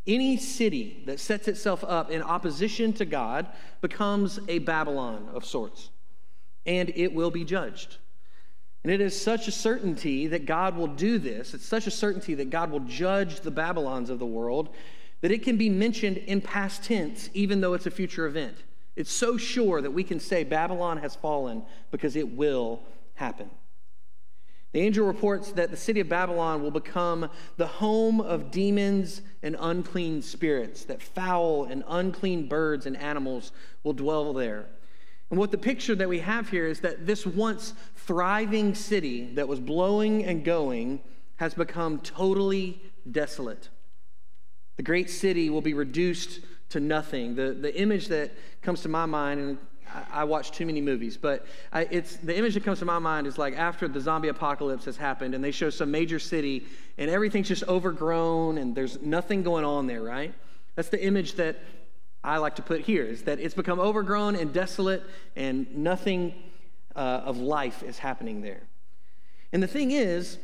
Any 0.07 0.37
city 0.37 1.03
that 1.05 1.19
sets 1.19 1.47
itself 1.47 1.83
up 1.83 2.09
in 2.09 2.21
opposition 2.21 2.91
to 2.93 3.05
God 3.05 3.47
becomes 3.81 4.39
a 4.47 4.59
Babylon 4.59 5.29
of 5.33 5.45
sorts, 5.45 5.91
and 6.65 6.91
it 6.95 7.13
will 7.13 7.29
be 7.29 7.45
judged. 7.45 7.97
And 8.83 8.91
it 8.91 9.01
is 9.01 9.19
such 9.19 9.47
a 9.47 9.51
certainty 9.51 10.27
that 10.27 10.45
God 10.45 10.75
will 10.75 10.87
do 10.87 11.19
this, 11.19 11.53
it's 11.53 11.65
such 11.65 11.87
a 11.87 11.91
certainty 11.91 12.33
that 12.35 12.49
God 12.49 12.71
will 12.71 12.79
judge 12.81 13.41
the 13.41 13.51
Babylons 13.51 14.09
of 14.09 14.17
the 14.17 14.25
world, 14.25 14.69
that 15.21 15.31
it 15.31 15.43
can 15.43 15.57
be 15.57 15.69
mentioned 15.69 16.17
in 16.17 16.41
past 16.41 16.83
tense, 16.83 17.29
even 17.33 17.61
though 17.61 17.73
it's 17.73 17.85
a 17.85 17.91
future 17.91 18.25
event. 18.25 18.57
It's 18.95 19.11
so 19.11 19.37
sure 19.37 19.81
that 19.81 19.91
we 19.91 20.03
can 20.03 20.19
say 20.19 20.43
Babylon 20.43 20.97
has 20.97 21.15
fallen 21.15 21.63
because 21.91 22.15
it 22.15 22.35
will 22.35 22.81
happen. 23.13 23.49
The 24.73 24.79
angel 24.79 25.05
reports 25.05 25.51
that 25.53 25.69
the 25.69 25.77
city 25.77 25.99
of 25.99 26.09
Babylon 26.09 26.63
will 26.63 26.71
become 26.71 27.29
the 27.57 27.67
home 27.67 28.21
of 28.21 28.51
demons 28.51 29.21
and 29.43 29.55
unclean 29.59 30.21
spirits, 30.21 30.85
that 30.85 31.01
foul 31.01 31.65
and 31.65 31.83
unclean 31.87 32.47
birds 32.47 32.85
and 32.85 32.95
animals 32.95 33.51
will 33.83 33.93
dwell 33.93 34.33
there. 34.33 34.65
And 35.29 35.39
what 35.39 35.51
the 35.51 35.57
picture 35.57 35.95
that 35.95 36.09
we 36.09 36.19
have 36.19 36.49
here 36.49 36.67
is 36.67 36.81
that 36.81 37.05
this 37.05 37.25
once 37.25 37.73
thriving 38.05 38.75
city 38.75 39.33
that 39.35 39.47
was 39.47 39.59
blowing 39.59 40.25
and 40.25 40.43
going 40.43 41.01
has 41.37 41.53
become 41.53 41.99
totally 41.99 42.81
desolate. 43.09 43.69
The 44.77 44.83
great 44.83 45.09
city 45.09 45.49
will 45.49 45.61
be 45.61 45.73
reduced 45.73 46.39
to 46.69 46.79
nothing. 46.79 47.35
The, 47.35 47.51
the 47.51 47.75
image 47.79 48.07
that 48.07 48.31
comes 48.61 48.81
to 48.81 48.89
my 48.89 49.05
mind, 49.05 49.39
and 49.39 49.57
I, 50.11 50.23
watch 50.23 50.51
too 50.51 50.65
many 50.65 50.81
movies, 50.81 51.17
but 51.17 51.45
I, 51.73 51.81
it's 51.91 52.15
the 52.17 52.37
image 52.37 52.53
that 52.53 52.63
comes 52.63 52.79
to 52.79 52.85
my 52.85 52.99
mind 52.99 53.27
is 53.27 53.37
like 53.37 53.55
after 53.55 53.87
the 53.87 53.99
zombie 53.99 54.29
apocalypse 54.29 54.85
has 54.85 54.97
happened, 54.97 55.35
and 55.35 55.43
they 55.43 55.51
show 55.51 55.69
some 55.69 55.91
major 55.91 56.19
city, 56.19 56.65
and 56.97 57.09
everything's 57.09 57.49
just 57.49 57.63
overgrown, 57.67 58.57
and 58.57 58.73
there's 58.73 59.01
nothing 59.01 59.43
going 59.43 59.65
on 59.65 59.87
there, 59.87 60.01
right? 60.01 60.33
That's 60.75 60.89
the 60.89 61.03
image 61.03 61.33
that 61.33 61.57
I 62.23 62.37
like 62.37 62.55
to 62.55 62.61
put 62.61 62.81
here: 62.81 63.03
is 63.03 63.23
that 63.23 63.39
it's 63.39 63.53
become 63.53 63.79
overgrown 63.79 64.35
and 64.35 64.53
desolate, 64.53 65.03
and 65.35 65.75
nothing 65.75 66.35
uh, 66.95 67.21
of 67.25 67.37
life 67.37 67.83
is 67.83 67.97
happening 67.97 68.41
there. 68.41 68.63
And 69.53 69.61
the 69.61 69.67
thing 69.67 69.91
is, 69.91 70.37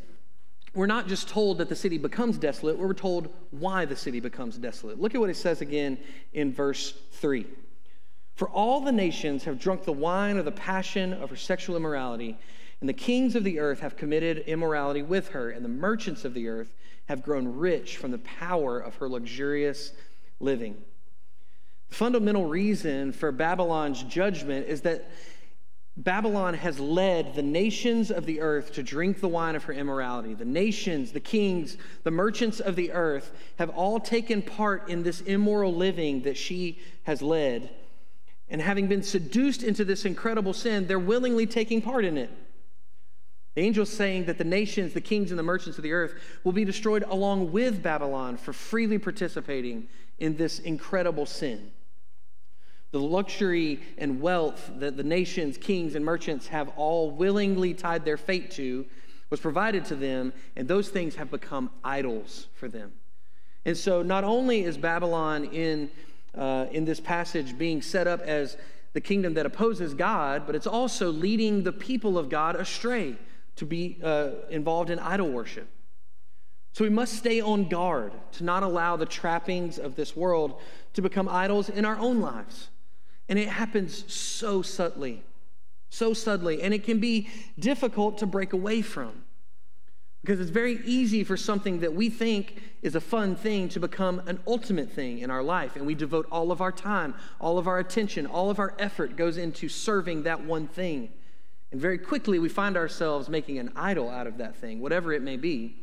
we're 0.73 0.85
not 0.85 1.07
just 1.07 1.27
told 1.27 1.57
that 1.57 1.69
the 1.69 1.75
city 1.75 1.97
becomes 1.97 2.37
desolate, 2.37 2.77
we're 2.77 2.93
told 2.93 3.33
why 3.51 3.85
the 3.85 3.95
city 3.95 4.19
becomes 4.19 4.57
desolate. 4.57 4.99
Look 4.99 5.15
at 5.15 5.21
what 5.21 5.29
it 5.29 5.37
says 5.37 5.61
again 5.61 5.97
in 6.33 6.53
verse 6.53 6.93
3. 7.13 7.45
For 8.35 8.47
all 8.49 8.81
the 8.81 8.91
nations 8.91 9.43
have 9.45 9.59
drunk 9.59 9.83
the 9.83 9.91
wine 9.93 10.37
of 10.37 10.45
the 10.45 10.51
passion 10.51 11.13
of 11.13 11.31
her 11.31 11.35
sexual 11.35 11.75
immorality, 11.75 12.37
and 12.79 12.87
the 12.87 12.93
kings 12.93 13.35
of 13.35 13.43
the 13.43 13.59
earth 13.59 13.79
have 13.79 13.97
committed 13.97 14.39
immorality 14.45 15.01
with 15.01 15.29
her, 15.29 15.49
and 15.49 15.65
the 15.65 15.69
merchants 15.69 16.23
of 16.23 16.35
the 16.35 16.47
earth 16.47 16.75
have 17.07 17.23
grown 17.23 17.57
rich 17.57 17.97
from 17.97 18.11
the 18.11 18.19
power 18.19 18.77
of 18.79 18.95
her 18.97 19.09
luxurious 19.09 19.93
living. 20.39 20.75
The 21.89 21.95
fundamental 21.95 22.45
reason 22.45 23.13
for 23.13 23.31
Babylon's 23.31 24.03
judgment 24.03 24.67
is 24.67 24.81
that 24.81 25.09
Babylon 25.99 26.53
has 26.53 26.79
led 26.79 27.33
the 27.33 27.41
nations 27.41 28.11
of 28.11 28.27
the 28.27 28.39
earth 28.39 28.71
to 28.73 28.83
drink 28.83 29.19
the 29.19 29.27
wine 29.27 29.55
of 29.55 29.63
her 29.63 29.73
immorality. 29.73 30.35
The 30.35 30.45
nations, 30.45 31.11
the 31.11 31.19
kings, 31.19 31.75
the 32.03 32.11
merchants 32.11 32.59
of 32.59 32.75
the 32.75 32.91
earth 32.91 33.31
have 33.57 33.71
all 33.71 33.99
taken 33.99 34.43
part 34.43 34.89
in 34.89 35.01
this 35.01 35.21
immoral 35.21 35.73
living 35.73 36.21
that 36.21 36.37
she 36.37 36.77
has 37.03 37.23
led. 37.23 37.71
And 38.47 38.61
having 38.61 38.87
been 38.87 39.01
seduced 39.01 39.63
into 39.63 39.83
this 39.83 40.05
incredible 40.05 40.53
sin, 40.53 40.85
they're 40.85 40.99
willingly 40.99 41.47
taking 41.47 41.81
part 41.81 42.05
in 42.05 42.15
it. 42.15 42.29
The 43.55 43.63
angel's 43.63 43.89
saying 43.89 44.25
that 44.25 44.37
the 44.37 44.43
nations, 44.43 44.93
the 44.93 45.01
kings, 45.01 45.31
and 45.31 45.39
the 45.39 45.43
merchants 45.43 45.79
of 45.79 45.83
the 45.83 45.93
earth 45.93 46.13
will 46.43 46.51
be 46.51 46.63
destroyed 46.63 47.03
along 47.09 47.51
with 47.51 47.81
Babylon 47.81 48.37
for 48.37 48.53
freely 48.53 48.99
participating 48.99 49.87
in 50.19 50.37
this 50.37 50.59
incredible 50.59 51.25
sin. 51.25 51.71
The 52.91 52.99
luxury 52.99 53.81
and 53.97 54.21
wealth 54.21 54.71
that 54.77 54.95
the 54.95 55.03
nations, 55.03 55.57
kings, 55.57 55.95
and 55.95 56.05
merchants 56.05 56.47
have 56.47 56.69
all 56.77 57.11
willingly 57.11 57.73
tied 57.73 58.05
their 58.05 58.17
fate 58.17 58.51
to 58.51 58.85
was 59.29 59.39
provided 59.39 59.85
to 59.85 59.95
them, 59.95 60.31
and 60.55 60.67
those 60.67 60.89
things 60.89 61.15
have 61.15 61.29
become 61.29 61.69
idols 61.83 62.47
for 62.53 62.67
them. 62.69 62.93
And 63.65 63.75
so, 63.75 64.01
not 64.01 64.23
only 64.23 64.63
is 64.63 64.77
Babylon 64.77 65.45
in, 65.45 65.91
uh, 66.33 66.67
in 66.71 66.85
this 66.85 67.01
passage 67.01 67.57
being 67.57 67.81
set 67.81 68.07
up 68.07 68.21
as 68.21 68.57
the 68.93 69.01
kingdom 69.01 69.33
that 69.33 69.45
opposes 69.45 69.93
God, 69.93 70.43
but 70.45 70.55
it's 70.55 70.67
also 70.67 71.11
leading 71.11 71.63
the 71.63 71.73
people 71.73 72.17
of 72.17 72.29
God 72.29 72.55
astray 72.55 73.17
to 73.57 73.65
be 73.65 73.99
uh, 74.01 74.29
involved 74.49 74.89
in 74.89 74.99
idol 74.99 75.29
worship. 75.29 75.67
So 76.71 76.83
we 76.83 76.89
must 76.89 77.13
stay 77.13 77.41
on 77.41 77.67
guard 77.67 78.13
to 78.33 78.43
not 78.43 78.63
allow 78.63 78.95
the 78.95 79.05
trappings 79.05 79.79
of 79.79 79.95
this 79.95 80.15
world 80.15 80.61
to 80.93 81.01
become 81.01 81.27
idols 81.27 81.69
in 81.69 81.85
our 81.85 81.97
own 81.97 82.21
lives. 82.21 82.69
And 83.29 83.37
it 83.37 83.49
happens 83.49 84.11
so 84.11 84.61
subtly, 84.61 85.23
so 85.89 86.13
subtly. 86.13 86.61
And 86.61 86.73
it 86.73 86.83
can 86.83 86.99
be 86.99 87.29
difficult 87.59 88.19
to 88.19 88.25
break 88.25 88.53
away 88.53 88.81
from 88.81 89.23
because 90.27 90.41
it's 90.41 90.49
very 90.49 90.81
easy 90.83 91.23
for 91.23 91.37
something 91.37 91.79
that 91.79 91.93
we 91.93 92.09
think 92.09 92.61
is 92.81 92.95
a 92.95 93.01
fun 93.01 93.33
thing 93.35 93.69
to 93.69 93.79
become 93.79 94.21
an 94.27 94.37
ultimate 94.45 94.91
thing 94.91 95.19
in 95.19 95.31
our 95.31 95.41
life. 95.41 95.77
And 95.77 95.85
we 95.85 95.95
devote 95.95 96.27
all 96.29 96.51
of 96.51 96.59
our 96.59 96.71
time, 96.71 97.15
all 97.39 97.57
of 97.57 97.65
our 97.65 97.79
attention, 97.79 98.25
all 98.25 98.49
of 98.49 98.59
our 98.59 98.73
effort 98.77 99.15
goes 99.15 99.37
into 99.37 99.69
serving 99.69 100.23
that 100.23 100.43
one 100.43 100.67
thing. 100.67 101.13
And 101.71 101.79
very 101.79 101.97
quickly, 101.97 102.39
we 102.39 102.49
find 102.49 102.75
ourselves 102.75 103.29
making 103.29 103.57
an 103.57 103.71
idol 103.75 104.09
out 104.09 104.27
of 104.27 104.37
that 104.39 104.57
thing, 104.57 104.81
whatever 104.81 105.13
it 105.13 105.21
may 105.21 105.37
be. 105.37 105.77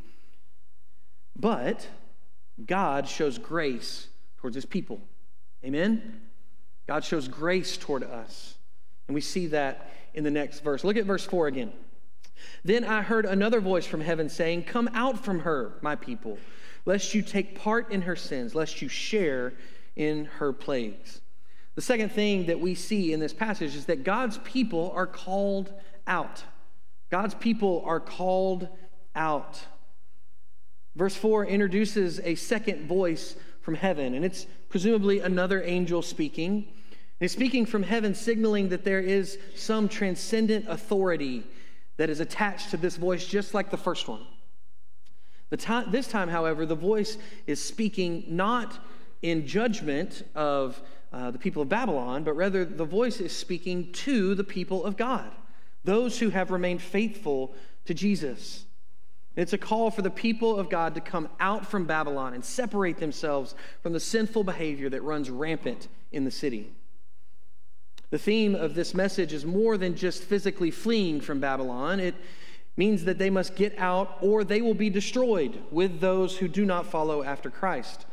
But 1.35 1.87
God 2.63 3.07
shows 3.07 3.39
grace 3.39 4.09
towards 4.37 4.55
his 4.55 4.65
people. 4.65 5.01
Amen? 5.63 6.21
God 6.87 7.03
shows 7.03 7.27
grace 7.27 7.77
toward 7.77 8.03
us. 8.03 8.55
And 9.07 9.15
we 9.15 9.21
see 9.21 9.47
that 9.47 9.91
in 10.13 10.23
the 10.23 10.31
next 10.31 10.59
verse. 10.61 10.83
Look 10.83 10.97
at 10.97 11.05
verse 11.05 11.25
4 11.25 11.47
again. 11.47 11.73
Then 12.63 12.83
I 12.83 13.01
heard 13.01 13.25
another 13.25 13.61
voice 13.61 13.85
from 13.85 14.01
heaven 14.01 14.29
saying, 14.29 14.63
Come 14.63 14.89
out 14.93 15.23
from 15.23 15.39
her, 15.39 15.73
my 15.81 15.95
people, 15.95 16.37
lest 16.85 17.13
you 17.13 17.21
take 17.21 17.59
part 17.59 17.91
in 17.91 18.03
her 18.03 18.15
sins, 18.15 18.55
lest 18.55 18.81
you 18.81 18.87
share 18.87 19.53
in 19.95 20.25
her 20.25 20.51
plagues. 20.51 21.21
The 21.75 21.81
second 21.81 22.11
thing 22.11 22.45
that 22.47 22.59
we 22.59 22.75
see 22.75 23.13
in 23.13 23.19
this 23.19 23.33
passage 23.33 23.75
is 23.75 23.85
that 23.85 24.03
God's 24.03 24.37
people 24.39 24.91
are 24.95 25.07
called 25.07 25.73
out. 26.07 26.43
God's 27.09 27.35
people 27.35 27.83
are 27.85 27.99
called 27.99 28.67
out. 29.15 29.59
Verse 30.95 31.15
4 31.15 31.45
introduces 31.45 32.19
a 32.21 32.35
second 32.35 32.87
voice 32.87 33.35
from 33.65 33.73
heaven, 33.73 34.13
and 34.13 34.23
it's 34.23 34.45
presumably 34.69 35.21
another 35.21 35.63
angel 35.63 36.03
speaking. 36.03 36.71
And 37.19 37.31
speaking 37.31 37.65
from 37.65 37.81
heaven, 37.81 38.13
signaling 38.13 38.69
that 38.69 38.83
there 38.83 38.99
is 38.99 39.39
some 39.55 39.89
transcendent 39.89 40.67
authority 40.69 41.43
that 41.97 42.11
is 42.11 42.19
attached 42.19 42.69
to 42.69 42.77
this 42.77 42.95
voice, 42.95 43.25
just 43.25 43.55
like 43.55 43.71
the 43.71 43.77
first 43.77 44.07
one. 44.07 44.21
The 45.49 45.85
this 45.89 46.07
time, 46.07 46.29
however, 46.29 46.67
the 46.67 46.75
voice 46.75 47.17
is 47.47 47.63
speaking 47.63 48.25
not 48.27 48.77
in 49.23 49.47
judgment 49.47 50.21
of 50.35 50.79
uh, 51.11 51.31
the 51.31 51.39
people 51.39 51.63
of 51.63 51.69
Babylon, 51.69 52.23
but 52.23 52.33
rather 52.33 52.65
the 52.65 52.85
voice 52.85 53.19
is 53.19 53.35
speaking 53.35 53.91
to 53.93 54.35
the 54.35 54.43
people 54.43 54.85
of 54.85 54.95
God, 54.95 55.31
those 55.83 56.19
who 56.19 56.29
have 56.29 56.51
remained 56.51 56.83
faithful 56.83 57.55
to 57.85 57.95
Jesus. 57.95 58.64
It's 59.35 59.53
a 59.53 59.57
call 59.57 59.91
for 59.91 60.01
the 60.01 60.09
people 60.09 60.57
of 60.57 60.69
God 60.69 60.95
to 60.95 61.01
come 61.01 61.27
out 61.39 61.65
from 61.65 61.85
Babylon 61.85 62.33
and 62.33 62.43
separate 62.43 62.97
themselves 62.97 63.53
from 63.83 63.93
the 63.93 63.99
sinful 63.99 64.45
behavior 64.45 64.89
that 64.89 65.01
runs 65.01 65.29
rampant 65.29 65.87
in 66.11 66.23
the 66.23 66.31
city. 66.31 66.71
The 68.11 68.19
theme 68.19 68.55
of 68.55 68.75
this 68.75 68.93
message 68.93 69.33
is 69.33 69.45
more 69.45 69.77
than 69.77 69.95
just 69.95 70.23
physically 70.23 70.71
fleeing 70.71 71.19
from 71.19 71.41
Babylon. 71.41 71.99
It 71.99 72.15
means 72.77 73.03
that 73.05 73.17
they 73.17 73.29
must 73.29 73.55
get 73.55 73.77
out 73.77 74.17
or 74.21 74.43
they 74.43 74.61
will 74.61 74.73
be 74.73 74.89
destroyed 74.89 75.61
with 75.69 75.99
those 75.99 76.37
who 76.37 76.47
do 76.47 76.65
not 76.65 76.85
follow 76.85 77.23
after 77.23 77.49
Christ. 77.49 78.05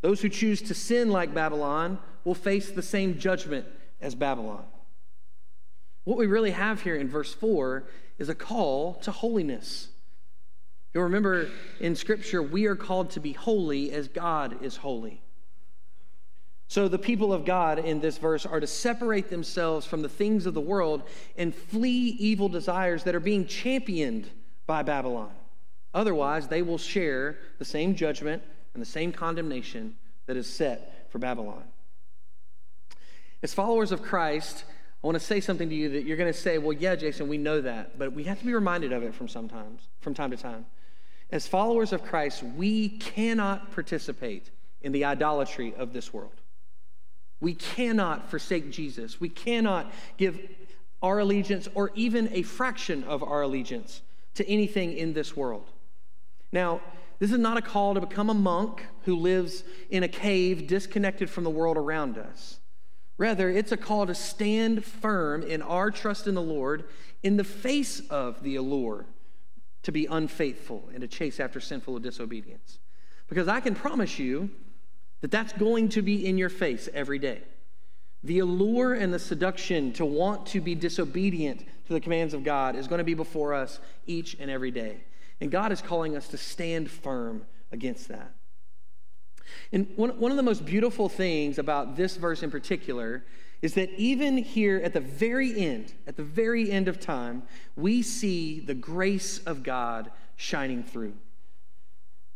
Those 0.00 0.22
who 0.22 0.28
choose 0.30 0.62
to 0.62 0.74
sin 0.74 1.10
like 1.10 1.34
Babylon 1.34 1.98
will 2.24 2.34
face 2.34 2.70
the 2.70 2.82
same 2.82 3.18
judgment 3.18 3.66
as 4.00 4.14
Babylon. 4.14 4.64
What 6.04 6.16
we 6.16 6.26
really 6.26 6.52
have 6.52 6.82
here 6.82 6.96
in 6.96 7.08
verse 7.08 7.34
4 7.34 7.84
is 8.18 8.28
a 8.28 8.34
call 8.34 8.94
to 8.94 9.10
holiness. 9.10 9.88
You'll 10.92 11.04
remember 11.04 11.48
in 11.78 11.94
Scripture, 11.94 12.42
we 12.42 12.66
are 12.66 12.76
called 12.76 13.10
to 13.10 13.20
be 13.20 13.32
holy 13.32 13.92
as 13.92 14.08
God 14.08 14.62
is 14.62 14.76
holy. 14.76 15.22
So, 16.66 16.86
the 16.86 16.98
people 16.98 17.32
of 17.32 17.44
God 17.44 17.80
in 17.80 18.00
this 18.00 18.18
verse 18.18 18.46
are 18.46 18.60
to 18.60 18.66
separate 18.66 19.28
themselves 19.28 19.86
from 19.86 20.02
the 20.02 20.08
things 20.08 20.46
of 20.46 20.54
the 20.54 20.60
world 20.60 21.02
and 21.36 21.52
flee 21.52 22.16
evil 22.20 22.48
desires 22.48 23.02
that 23.04 23.14
are 23.14 23.20
being 23.20 23.46
championed 23.46 24.30
by 24.66 24.84
Babylon. 24.84 25.32
Otherwise, 25.94 26.46
they 26.46 26.62
will 26.62 26.78
share 26.78 27.38
the 27.58 27.64
same 27.64 27.96
judgment 27.96 28.42
and 28.74 28.80
the 28.80 28.86
same 28.86 29.10
condemnation 29.10 29.96
that 30.26 30.36
is 30.36 30.48
set 30.48 31.08
for 31.10 31.18
Babylon. 31.18 31.64
As 33.42 33.52
followers 33.52 33.90
of 33.90 34.02
Christ, 34.02 34.64
I 35.02 35.06
want 35.06 35.18
to 35.18 35.24
say 35.24 35.40
something 35.40 35.68
to 35.68 35.74
you 35.74 35.88
that 35.88 36.04
you're 36.04 36.16
going 36.16 36.32
to 36.32 36.38
say, 36.38 36.58
well, 36.58 36.72
yeah, 36.72 36.94
Jason, 36.94 37.26
we 37.26 37.38
know 37.38 37.60
that, 37.62 37.98
but 37.98 38.12
we 38.12 38.24
have 38.24 38.38
to 38.38 38.44
be 38.44 38.54
reminded 38.54 38.92
of 38.92 39.02
it 39.02 39.12
from 39.12 39.26
sometimes, 39.26 39.88
from 40.00 40.14
time 40.14 40.30
to 40.30 40.36
time. 40.36 40.66
As 41.32 41.46
followers 41.46 41.92
of 41.92 42.04
Christ, 42.04 42.42
we 42.42 42.88
cannot 42.88 43.72
participate 43.72 44.50
in 44.82 44.92
the 44.92 45.04
idolatry 45.04 45.74
of 45.76 45.92
this 45.92 46.12
world. 46.12 46.40
We 47.40 47.54
cannot 47.54 48.30
forsake 48.30 48.70
Jesus. 48.70 49.20
We 49.20 49.28
cannot 49.28 49.92
give 50.16 50.38
our 51.02 51.20
allegiance 51.20 51.68
or 51.74 51.90
even 51.94 52.28
a 52.32 52.42
fraction 52.42 53.04
of 53.04 53.22
our 53.22 53.42
allegiance 53.42 54.02
to 54.34 54.46
anything 54.48 54.92
in 54.92 55.12
this 55.12 55.36
world. 55.36 55.70
Now, 56.52 56.80
this 57.18 57.30
is 57.30 57.38
not 57.38 57.56
a 57.56 57.62
call 57.62 57.94
to 57.94 58.00
become 58.00 58.30
a 58.30 58.34
monk 58.34 58.86
who 59.04 59.16
lives 59.16 59.62
in 59.90 60.02
a 60.02 60.08
cave 60.08 60.66
disconnected 60.66 61.30
from 61.30 61.44
the 61.44 61.50
world 61.50 61.76
around 61.76 62.18
us. 62.18 62.58
Rather, 63.18 63.50
it's 63.50 63.72
a 63.72 63.76
call 63.76 64.06
to 64.06 64.14
stand 64.14 64.84
firm 64.84 65.42
in 65.42 65.62
our 65.62 65.90
trust 65.90 66.26
in 66.26 66.34
the 66.34 66.42
Lord 66.42 66.84
in 67.22 67.36
the 67.36 67.44
face 67.44 68.00
of 68.08 68.42
the 68.42 68.56
allure 68.56 69.06
to 69.82 69.92
be 69.92 70.06
unfaithful 70.06 70.88
and 70.92 71.00
to 71.00 71.08
chase 71.08 71.40
after 71.40 71.60
sinful 71.60 71.98
disobedience. 72.00 72.78
Because 73.28 73.48
I 73.48 73.60
can 73.60 73.74
promise 73.74 74.18
you 74.18 74.50
that 75.20 75.30
that's 75.30 75.52
going 75.52 75.88
to 75.90 76.02
be 76.02 76.26
in 76.26 76.38
your 76.38 76.48
face 76.48 76.88
every 76.92 77.18
day. 77.18 77.42
The 78.22 78.40
allure 78.40 78.94
and 78.94 79.14
the 79.14 79.18
seduction 79.18 79.92
to 79.94 80.04
want 80.04 80.46
to 80.46 80.60
be 80.60 80.74
disobedient 80.74 81.60
to 81.86 81.92
the 81.92 82.00
commands 82.00 82.34
of 82.34 82.44
God 82.44 82.76
is 82.76 82.86
going 82.86 82.98
to 82.98 83.04
be 83.04 83.14
before 83.14 83.54
us 83.54 83.80
each 84.06 84.36
and 84.38 84.50
every 84.50 84.70
day. 84.70 85.04
And 85.40 85.50
God 85.50 85.72
is 85.72 85.80
calling 85.80 86.16
us 86.16 86.28
to 86.28 86.36
stand 86.36 86.90
firm 86.90 87.46
against 87.72 88.08
that. 88.08 88.34
And 89.72 89.88
one, 89.96 90.10
one 90.20 90.30
of 90.30 90.36
the 90.36 90.42
most 90.42 90.64
beautiful 90.64 91.08
things 91.08 91.58
about 91.58 91.96
this 91.96 92.16
verse 92.16 92.42
in 92.42 92.50
particular 92.50 93.24
is 93.62 93.74
that 93.74 93.90
even 93.96 94.38
here 94.38 94.80
at 94.82 94.92
the 94.92 95.00
very 95.00 95.58
end, 95.60 95.92
at 96.06 96.16
the 96.16 96.22
very 96.22 96.70
end 96.70 96.88
of 96.88 96.98
time, 96.98 97.42
we 97.76 98.02
see 98.02 98.60
the 98.60 98.74
grace 98.74 99.38
of 99.38 99.62
God 99.62 100.10
shining 100.36 100.82
through. 100.82 101.12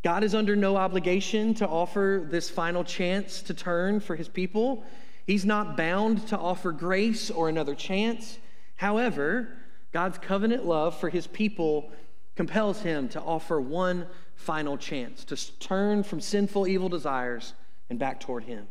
God 0.03 0.23
is 0.23 0.35
under 0.35 0.55
no 0.55 0.77
obligation 0.77 1.55
to 1.55 1.67
offer 1.67 2.27
this 2.31 2.51
final 2.51 2.85
chance 2.85 3.41
to 3.43 3.55
turn 3.55 4.01
for 4.01 4.17
his 4.17 4.29
people. 4.29 4.85
He's 5.27 5.47
not 5.47 5.79
bound 5.79 6.29
to 6.29 6.39
offer 6.39 6.73
grace 6.73 7.31
or 7.31 7.49
another 7.49 7.75
chance. 7.75 8.39
However, 8.77 9.49
God's 9.93 10.19
covenant 10.19 10.67
love 10.67 10.99
for 10.99 11.09
his 11.09 11.27
people 11.27 11.91
compels 12.37 12.83
him 12.83 13.09
to 13.11 13.21
offer 13.23 13.61
one 13.61 14.07
final 14.35 14.77
chance 14.77 15.25
to 15.25 15.59
turn 15.59 16.03
from 16.03 16.21
sinful, 16.21 16.67
evil 16.67 16.91
desires 16.91 17.55
and 17.89 17.99
back 17.99 18.21
toward 18.21 18.45
him. 18.45 18.67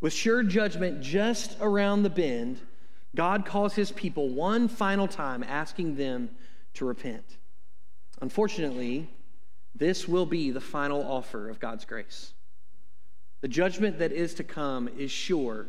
With 0.00 0.12
sure 0.12 0.42
judgment 0.42 1.00
just 1.00 1.56
around 1.60 2.02
the 2.02 2.10
bend, 2.10 2.60
God 3.14 3.46
calls 3.46 3.74
his 3.74 3.90
people 3.92 4.28
one 4.28 4.68
final 4.68 5.08
time, 5.08 5.42
asking 5.42 5.96
them 5.96 6.30
to 6.74 6.84
repent. 6.84 7.38
Unfortunately, 8.20 9.08
this 9.74 10.06
will 10.06 10.26
be 10.26 10.50
the 10.50 10.60
final 10.60 11.02
offer 11.02 11.48
of 11.48 11.60
God's 11.60 11.84
grace. 11.84 12.34
The 13.40 13.48
judgment 13.48 13.98
that 13.98 14.12
is 14.12 14.34
to 14.34 14.44
come 14.44 14.88
is 14.88 15.10
sure, 15.10 15.66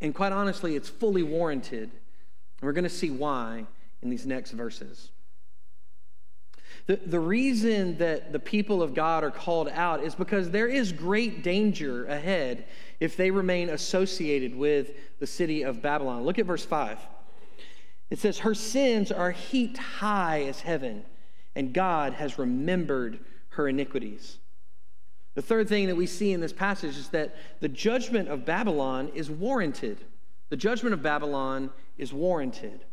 and 0.00 0.14
quite 0.14 0.32
honestly, 0.32 0.76
it's 0.76 0.88
fully 0.88 1.22
warranted 1.22 1.90
And 2.62 2.68
we're 2.68 2.72
going 2.72 2.84
to 2.84 2.90
see 2.90 3.10
why 3.10 3.66
in 4.02 4.08
these 4.08 4.24
next 4.24 4.52
verses. 4.52 5.10
The, 6.86 6.96
the 6.96 7.20
reason 7.20 7.98
that 7.98 8.32
the 8.32 8.38
people 8.38 8.82
of 8.82 8.94
God 8.94 9.22
are 9.22 9.30
called 9.30 9.68
out 9.68 10.02
is 10.02 10.14
because 10.14 10.50
there 10.50 10.66
is 10.66 10.92
great 10.92 11.42
danger 11.42 12.06
ahead 12.06 12.64
if 12.98 13.16
they 13.16 13.30
remain 13.30 13.68
associated 13.68 14.54
with 14.54 14.90
the 15.20 15.26
city 15.26 15.62
of 15.62 15.80
Babylon. 15.80 16.24
Look 16.24 16.38
at 16.38 16.46
verse 16.46 16.64
5. 16.64 16.98
It 18.10 18.18
says, 18.18 18.40
Her 18.40 18.54
sins 18.54 19.12
are 19.12 19.30
heaped 19.30 19.78
high 19.78 20.42
as 20.42 20.60
heaven, 20.60 21.04
and 21.54 21.72
God 21.72 22.14
has 22.14 22.38
remembered 22.38 23.20
her 23.50 23.68
iniquities. 23.68 24.38
The 25.34 25.42
third 25.42 25.68
thing 25.68 25.86
that 25.86 25.96
we 25.96 26.06
see 26.06 26.32
in 26.32 26.40
this 26.40 26.52
passage 26.52 26.96
is 26.96 27.08
that 27.08 27.34
the 27.60 27.68
judgment 27.68 28.28
of 28.28 28.44
Babylon 28.44 29.10
is 29.14 29.30
warranted. 29.30 29.98
The 30.50 30.56
judgment 30.56 30.92
of 30.92 31.02
Babylon 31.02 31.70
is 31.96 32.12
warranted. 32.12 32.84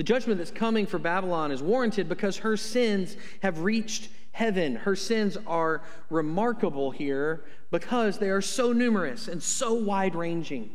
The 0.00 0.04
judgment 0.04 0.38
that's 0.38 0.50
coming 0.50 0.86
for 0.86 0.98
Babylon 0.98 1.52
is 1.52 1.62
warranted 1.62 2.08
because 2.08 2.38
her 2.38 2.56
sins 2.56 3.18
have 3.42 3.60
reached 3.60 4.08
heaven. 4.32 4.76
Her 4.76 4.96
sins 4.96 5.36
are 5.46 5.82
remarkable 6.08 6.90
here 6.90 7.44
because 7.70 8.16
they 8.16 8.30
are 8.30 8.40
so 8.40 8.72
numerous 8.72 9.28
and 9.28 9.42
so 9.42 9.74
wide 9.74 10.14
ranging. 10.14 10.70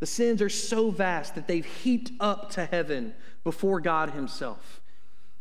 The 0.00 0.06
sins 0.06 0.40
are 0.40 0.48
so 0.48 0.90
vast 0.90 1.34
that 1.34 1.46
they've 1.46 1.66
heaped 1.66 2.12
up 2.20 2.50
to 2.52 2.64
heaven 2.64 3.12
before 3.44 3.82
God 3.82 4.12
Himself. 4.12 4.80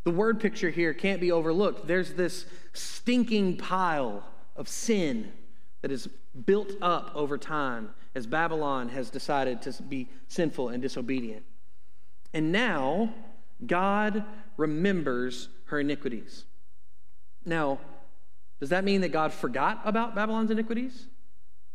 The 0.03 0.11
word 0.11 0.41
picture 0.41 0.69
here 0.69 0.93
can't 0.93 1.21
be 1.21 1.31
overlooked. 1.31 1.87
There's 1.87 2.15
this 2.15 2.45
stinking 2.73 3.55
pile 3.55 4.21
of 4.57 4.67
sin 4.67 5.31
that 5.81 5.93
is 5.93 6.09
built 6.45 6.73
up 6.81 7.13
over 7.15 7.37
time 7.37 7.91
as 8.15 8.27
Babylon 8.27 8.89
has 8.89 9.09
decided 9.09 9.61
to 9.61 9.81
be 9.81 10.09
sinful 10.27 10.67
and 10.67 10.83
disobedient. 10.83 11.45
And 12.33 12.51
now, 12.51 13.13
God 13.65 14.23
remembers 14.57 15.49
her 15.65 15.79
iniquities. 15.79 16.45
Now, 17.45 17.79
does 18.59 18.69
that 18.69 18.83
mean 18.83 19.01
that 19.01 19.09
God 19.11 19.33
forgot 19.33 19.81
about 19.85 20.15
Babylon's 20.15 20.51
iniquities? 20.51 21.07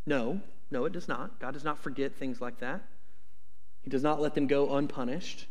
No, 0.06 0.40
no, 0.70 0.84
it 0.84 0.92
does 0.92 1.08
not. 1.08 1.40
God 1.40 1.52
does 1.54 1.64
not 1.64 1.78
forget 1.78 2.16
things 2.16 2.40
like 2.40 2.60
that. 2.60 2.82
He 3.82 3.90
does 3.90 4.02
not 4.02 4.20
let 4.20 4.34
them 4.34 4.46
go 4.46 4.76
unpunished. 4.76 5.46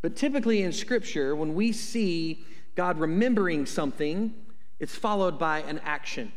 But 0.00 0.16
typically 0.16 0.62
in 0.62 0.72
Scripture, 0.72 1.34
when 1.34 1.54
we 1.54 1.72
see 1.72 2.44
God 2.74 2.98
remembering 2.98 3.66
something, 3.66 4.34
it's 4.78 4.94
followed 4.94 5.38
by 5.38 5.60
an 5.60 5.80
action. 5.84 6.32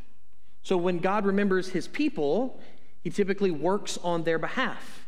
So 0.63 0.77
when 0.77 0.99
God 0.99 1.25
remembers 1.25 1.69
his 1.69 1.87
people, 1.87 2.59
he 3.03 3.09
typically 3.09 3.51
works 3.51 3.97
on 4.03 4.23
their 4.23 4.39
behalf. 4.39 5.07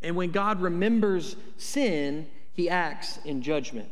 And 0.00 0.16
when 0.16 0.30
God 0.30 0.60
remembers 0.60 1.36
sin, 1.56 2.26
he 2.52 2.68
acts 2.68 3.18
in 3.24 3.42
judgment. 3.42 3.90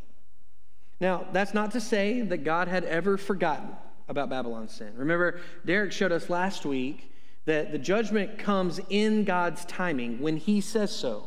Now, 1.00 1.26
that's 1.32 1.54
not 1.54 1.70
to 1.72 1.80
say 1.80 2.20
that 2.20 2.44
God 2.44 2.68
had 2.68 2.84
ever 2.84 3.16
forgotten 3.16 3.70
about 4.08 4.28
Babylon's 4.28 4.72
sin. 4.72 4.92
Remember, 4.96 5.40
Derek 5.64 5.92
showed 5.92 6.12
us 6.12 6.28
last 6.28 6.66
week 6.66 7.12
that 7.46 7.72
the 7.72 7.78
judgment 7.78 8.38
comes 8.38 8.80
in 8.90 9.24
God's 9.24 9.64
timing 9.64 10.20
when 10.20 10.36
he 10.36 10.60
says 10.60 10.94
so. 10.94 11.26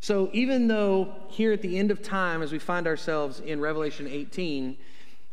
So 0.00 0.28
even 0.32 0.68
though 0.68 1.14
here 1.28 1.52
at 1.52 1.62
the 1.62 1.78
end 1.78 1.90
of 1.90 2.02
time, 2.02 2.42
as 2.42 2.52
we 2.52 2.58
find 2.58 2.86
ourselves 2.86 3.40
in 3.40 3.60
Revelation 3.60 4.06
18, 4.06 4.76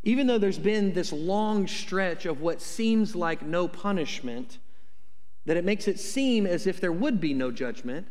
even 0.04 0.28
though 0.28 0.38
there's 0.38 0.58
been 0.58 0.94
this 0.94 1.12
long 1.12 1.68
stretch 1.68 2.26
of 2.26 2.42
what 2.42 2.62
seems 2.62 3.16
like 3.16 3.44
no 3.44 3.68
punishment, 3.68 4.58
that 5.46 5.58
it 5.58 5.66
makes 5.66 5.88
it 5.88 6.00
seem 6.00 6.48
as 6.48 6.66
if 6.66 6.80
there 6.80 6.92
would 6.92 7.20
be 7.20 7.34
no 7.34 7.52
judgment, 7.52 8.08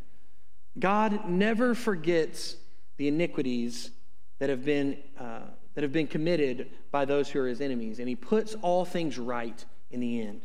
God 0.78 1.28
never 1.28 1.74
forgets 1.74 2.56
the 3.00 3.08
iniquities 3.08 3.92
that 4.40 4.50
have 4.50 4.62
been, 4.62 4.98
uh, 5.18 5.40
that 5.72 5.80
have 5.80 5.90
been 5.90 6.06
committed 6.06 6.68
by 6.90 7.06
those 7.06 7.30
who 7.30 7.40
are 7.40 7.46
his 7.46 7.62
enemies, 7.62 7.98
and 7.98 8.06
he 8.06 8.14
puts 8.14 8.54
all 8.60 8.84
things 8.84 9.18
right 9.18 9.64
in 9.90 10.00
the 10.00 10.20
end. 10.20 10.42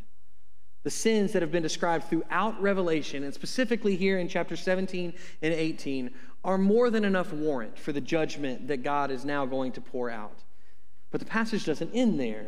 The 0.82 0.88
sins 0.88 1.34
that 1.34 1.42
have 1.42 1.52
been 1.52 1.62
described 1.62 2.04
throughout 2.08 2.58
Revelation, 2.62 3.24
and 3.24 3.34
specifically 3.34 3.94
here 3.94 4.18
in 4.18 4.26
chapter 4.26 4.56
17 4.56 5.12
and 5.42 5.52
18, 5.52 6.10
are 6.44 6.56
more 6.56 6.88
than 6.88 7.04
enough 7.04 7.30
warrant 7.30 7.78
for 7.78 7.92
the 7.92 8.00
judgment 8.00 8.68
that 8.68 8.82
God 8.82 9.10
is 9.10 9.26
now 9.26 9.44
going 9.44 9.72
to 9.72 9.82
pour 9.82 10.08
out. 10.08 10.42
But 11.10 11.20
the 11.20 11.26
passage 11.26 11.66
doesn't 11.66 11.92
end 11.92 12.18
there. 12.18 12.46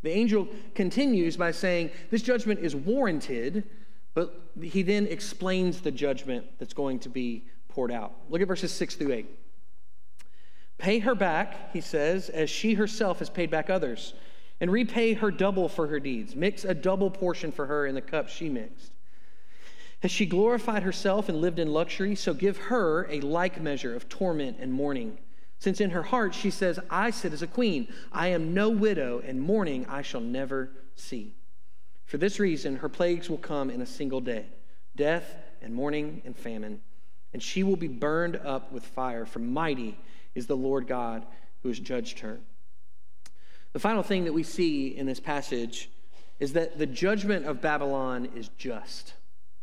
The 0.00 0.10
angel 0.10 0.48
continues 0.74 1.36
by 1.36 1.50
saying, 1.50 1.90
This 2.10 2.22
judgment 2.22 2.60
is 2.60 2.74
warranted 2.74 3.68
but 4.14 4.50
he 4.60 4.82
then 4.82 5.06
explains 5.06 5.80
the 5.80 5.90
judgment 5.90 6.46
that's 6.58 6.74
going 6.74 6.98
to 7.00 7.08
be 7.08 7.44
poured 7.68 7.92
out. 7.92 8.12
Look 8.28 8.42
at 8.42 8.48
verses 8.48 8.72
6 8.72 8.96
through 8.96 9.12
8. 9.12 9.39
Pay 10.80 11.00
her 11.00 11.14
back, 11.14 11.72
he 11.74 11.80
says, 11.82 12.30
as 12.30 12.48
she 12.48 12.74
herself 12.74 13.18
has 13.18 13.28
paid 13.28 13.50
back 13.50 13.68
others, 13.68 14.14
and 14.60 14.72
repay 14.72 15.12
her 15.12 15.30
double 15.30 15.68
for 15.68 15.86
her 15.88 16.00
deeds. 16.00 16.34
Mix 16.34 16.64
a 16.64 16.74
double 16.74 17.10
portion 17.10 17.52
for 17.52 17.66
her 17.66 17.86
in 17.86 17.94
the 17.94 18.00
cup 18.00 18.28
she 18.28 18.48
mixed. 18.48 18.92
Has 20.00 20.10
she 20.10 20.24
glorified 20.24 20.82
herself 20.82 21.28
and 21.28 21.42
lived 21.42 21.58
in 21.58 21.70
luxury? 21.70 22.14
So 22.14 22.32
give 22.32 22.56
her 22.56 23.06
a 23.10 23.20
like 23.20 23.60
measure 23.60 23.94
of 23.94 24.08
torment 24.08 24.56
and 24.58 24.72
mourning. 24.72 25.18
Since 25.58 25.82
in 25.82 25.90
her 25.90 26.02
heart 26.02 26.34
she 26.34 26.50
says, 26.50 26.80
I 26.88 27.10
sit 27.10 27.34
as 27.34 27.42
a 27.42 27.46
queen, 27.46 27.88
I 28.10 28.28
am 28.28 28.54
no 28.54 28.70
widow, 28.70 29.22
and 29.22 29.38
mourning 29.38 29.84
I 29.86 30.00
shall 30.00 30.22
never 30.22 30.70
see. 30.94 31.34
For 32.06 32.16
this 32.16 32.40
reason, 32.40 32.76
her 32.76 32.88
plagues 32.88 33.28
will 33.28 33.38
come 33.38 33.68
in 33.68 33.82
a 33.82 33.86
single 33.86 34.22
day 34.22 34.46
death 34.96 35.36
and 35.60 35.74
mourning 35.74 36.22
and 36.24 36.34
famine, 36.34 36.80
and 37.34 37.42
she 37.42 37.62
will 37.62 37.76
be 37.76 37.88
burned 37.88 38.36
up 38.36 38.72
with 38.72 38.84
fire, 38.84 39.26
for 39.26 39.38
mighty 39.38 39.98
is 40.34 40.46
the 40.46 40.56
Lord 40.56 40.86
God 40.86 41.26
who 41.62 41.68
has 41.68 41.78
judged 41.78 42.20
her. 42.20 42.40
The 43.72 43.78
final 43.78 44.02
thing 44.02 44.24
that 44.24 44.32
we 44.32 44.42
see 44.42 44.88
in 44.88 45.06
this 45.06 45.20
passage 45.20 45.90
is 46.38 46.54
that 46.54 46.78
the 46.78 46.86
judgment 46.86 47.46
of 47.46 47.60
Babylon 47.60 48.28
is 48.34 48.48
just. 48.56 49.14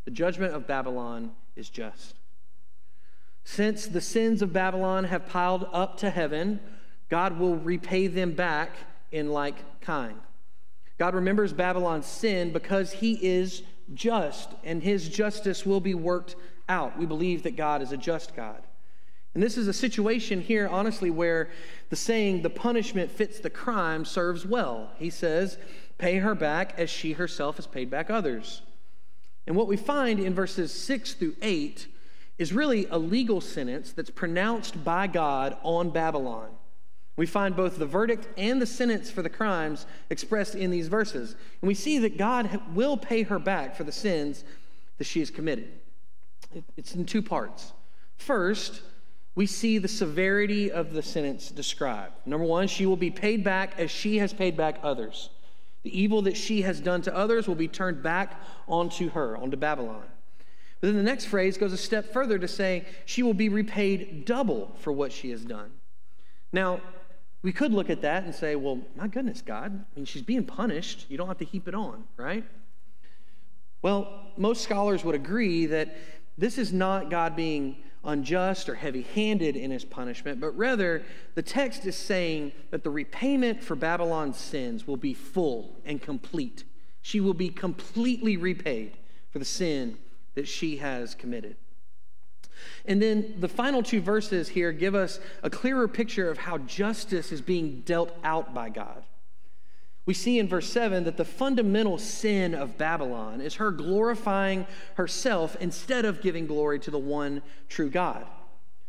The 0.06 0.12
judgment 0.12 0.54
of 0.54 0.68
Babylon 0.68 1.32
is 1.56 1.70
just. 1.70 2.16
Since 3.44 3.88
the 3.88 4.02
sins 4.02 4.42
of 4.42 4.54
Babylon 4.54 5.06
have 5.06 5.26
piled 5.26 5.68
up 5.72 5.98
to 5.98 6.10
heaven, 6.10 6.60
God 7.10 7.40
will 7.40 7.56
repay 7.56 8.08
them 8.08 8.34
back 8.34 8.72
in 9.12 9.32
like 9.32 9.82
kind. 9.82 10.20
God 10.98 11.16
remembers 11.16 11.54
Babylon's 11.54 12.06
sin 12.06 12.52
because 12.52 12.92
he 12.92 13.14
is 13.14 13.64
just, 13.94 14.50
and 14.64 14.84
his 14.84 15.08
justice 15.08 15.66
will 15.66 15.80
be 15.80 15.96
worked 15.96 16.36
out. 16.68 16.98
We 16.98 17.06
believe 17.06 17.44
that 17.44 17.56
God 17.56 17.82
is 17.82 17.92
a 17.92 17.98
just 17.98 18.36
God. 18.36 18.62
And 19.38 19.44
this 19.44 19.56
is 19.56 19.68
a 19.68 19.74
situation 19.74 20.42
here, 20.42 20.68
honestly, 20.68 21.12
where 21.12 21.52
the 21.92 21.96
saying, 21.96 22.42
the 22.42 22.50
punishment 22.50 23.12
fits 23.12 23.40
the 23.40 23.52
crime, 23.52 24.04
serves 24.04 24.48
well. 24.48 24.90
He 24.98 25.12
says, 25.12 25.60
pay 26.00 26.18
her 26.18 26.34
back 26.34 26.74
as 26.80 26.90
she 26.90 27.12
herself 27.12 27.58
has 27.58 27.68
paid 27.68 27.92
back 27.92 28.10
others. 28.10 28.64
And 29.46 29.56
what 29.56 29.68
we 29.68 29.78
find 29.78 30.20
in 30.20 30.34
verses 30.34 30.74
6 30.74 31.14
through 31.14 31.36
8 31.44 31.86
is 32.40 32.52
really 32.52 32.88
a 32.90 32.98
legal 32.98 33.40
sentence 33.40 33.92
that's 33.92 34.10
pronounced 34.10 34.84
by 34.84 35.06
God 35.06 35.56
on 35.62 35.92
Babylon. 35.92 36.50
We 37.16 37.28
find 37.28 37.56
both 37.56 37.78
the 37.78 37.86
verdict 37.86 38.28
and 38.40 38.60
the 38.60 38.66
sentence 38.66 39.12
for 39.12 39.22
the 39.22 39.30
crimes 39.30 39.86
expressed 40.10 40.56
in 40.56 40.72
these 40.72 40.88
verses. 40.88 41.36
And 41.62 41.68
we 41.68 41.76
see 41.76 42.00
that 42.00 42.18
God 42.18 42.60
will 42.74 42.98
pay 42.98 43.22
her 43.22 43.38
back 43.38 43.76
for 43.76 43.84
the 43.84 43.92
sins 43.92 44.44
that 44.98 45.06
she 45.06 45.20
has 45.20 45.30
committed. 45.30 45.68
It's 46.76 46.96
in 46.96 47.06
two 47.06 47.22
parts. 47.22 47.74
First, 48.16 48.82
we 49.38 49.46
see 49.46 49.78
the 49.78 49.88
severity 49.88 50.72
of 50.72 50.94
the 50.94 51.04
sentence 51.04 51.52
described. 51.52 52.16
Number 52.26 52.44
one, 52.44 52.68
she 52.68 52.88
will 52.88 52.98
be 52.98 53.12
paid 53.12 53.44
back 53.44 53.76
as 53.78 53.92
she 53.92 54.18
has 54.18 54.34
paid 54.34 54.58
back 54.58 54.80
others. 54.82 55.30
The 55.84 55.96
evil 55.96 56.24
that 56.24 56.36
she 56.36 56.64
has 56.64 56.80
done 56.80 57.04
to 57.04 57.16
others 57.16 57.48
will 57.48 57.54
be 57.54 57.68
turned 57.68 58.02
back 58.02 58.42
onto 58.68 59.12
her, 59.12 59.38
onto 59.38 59.56
Babylon. 59.56 60.06
But 60.82 60.88
then 60.88 60.96
the 60.96 61.04
next 61.04 61.26
phrase 61.26 61.56
goes 61.56 61.72
a 61.72 61.78
step 61.78 62.12
further 62.12 62.40
to 62.40 62.48
say 62.48 62.86
she 63.06 63.22
will 63.22 63.36
be 63.36 63.48
repaid 63.48 64.26
double 64.26 64.76
for 64.80 64.92
what 64.92 65.12
she 65.12 65.30
has 65.30 65.46
done. 65.46 65.70
Now, 66.52 66.82
we 67.44 67.52
could 67.52 67.72
look 67.72 67.92
at 67.92 68.02
that 68.02 68.24
and 68.24 68.34
say, 68.34 68.56
well, 68.56 68.82
my 68.96 69.08
goodness, 69.08 69.44
God, 69.44 69.72
I 69.72 69.96
mean, 69.96 70.06
she's 70.06 70.24
being 70.24 70.46
punished. 70.46 71.06
You 71.10 71.18
don't 71.18 71.28
have 71.28 71.38
to 71.38 71.46
heap 71.46 71.68
it 71.68 71.76
on, 71.76 72.06
right? 72.18 72.44
Well, 73.84 74.32
most 74.36 74.64
scholars 74.64 75.06
would 75.06 75.14
agree 75.14 75.68
that 75.68 75.96
this 76.40 76.58
is 76.58 76.74
not 76.74 77.12
God 77.12 77.36
being 77.36 77.84
unjust 78.08 78.70
or 78.70 78.76
heavy 78.76 79.04
handed 79.14 79.56
in 79.56 79.70
his 79.70 79.86
punishment, 79.86 80.40
but 80.40 80.58
rather 80.58 81.04
the 81.36 81.42
text 81.42 81.86
is 81.86 81.96
saying 81.96 82.52
that 82.72 82.84
the 82.84 82.90
repayment 82.90 83.64
for 83.64 83.76
Babylon's 83.76 84.38
sins 84.38 84.88
will 84.88 84.98
be 84.98 85.14
full 85.14 85.76
and 85.86 86.02
complete. 86.02 86.64
She 87.02 87.20
will 87.20 87.34
be 87.34 87.50
completely 87.50 88.38
repaid 88.38 88.98
for 89.30 89.40
the 89.40 89.46
sin 89.46 89.98
that 90.36 90.48
she 90.48 90.78
has 90.78 91.14
committed. 91.14 91.58
And 92.86 93.02
then 93.02 93.36
the 93.40 93.48
final 93.48 93.84
two 93.84 94.02
verses 94.02 94.50
here 94.50 94.72
give 94.72 94.96
us 94.96 95.20
a 95.44 95.50
clearer 95.50 95.88
picture 95.88 96.30
of 96.30 96.40
how 96.40 96.58
justice 96.60 97.32
is 97.32 97.42
being 97.42 97.82
dealt 97.82 98.18
out 98.24 98.54
by 98.54 98.70
God. 98.70 99.04
We 100.08 100.14
see 100.14 100.40
in 100.40 100.48
verse 100.48 100.72
7 100.72 101.04
that 101.04 101.18
the 101.18 101.26
fundamental 101.26 101.98
sin 101.98 102.56
of 102.56 102.78
Babylon 102.78 103.42
is 103.42 103.56
her 103.56 103.72
glorifying 103.72 104.66
herself 104.96 105.58
instead 105.60 106.06
of 106.06 106.22
giving 106.22 106.48
glory 106.48 106.80
to 106.80 106.92
the 106.92 106.98
one 106.98 107.42
true 107.68 107.90
God. 107.90 108.26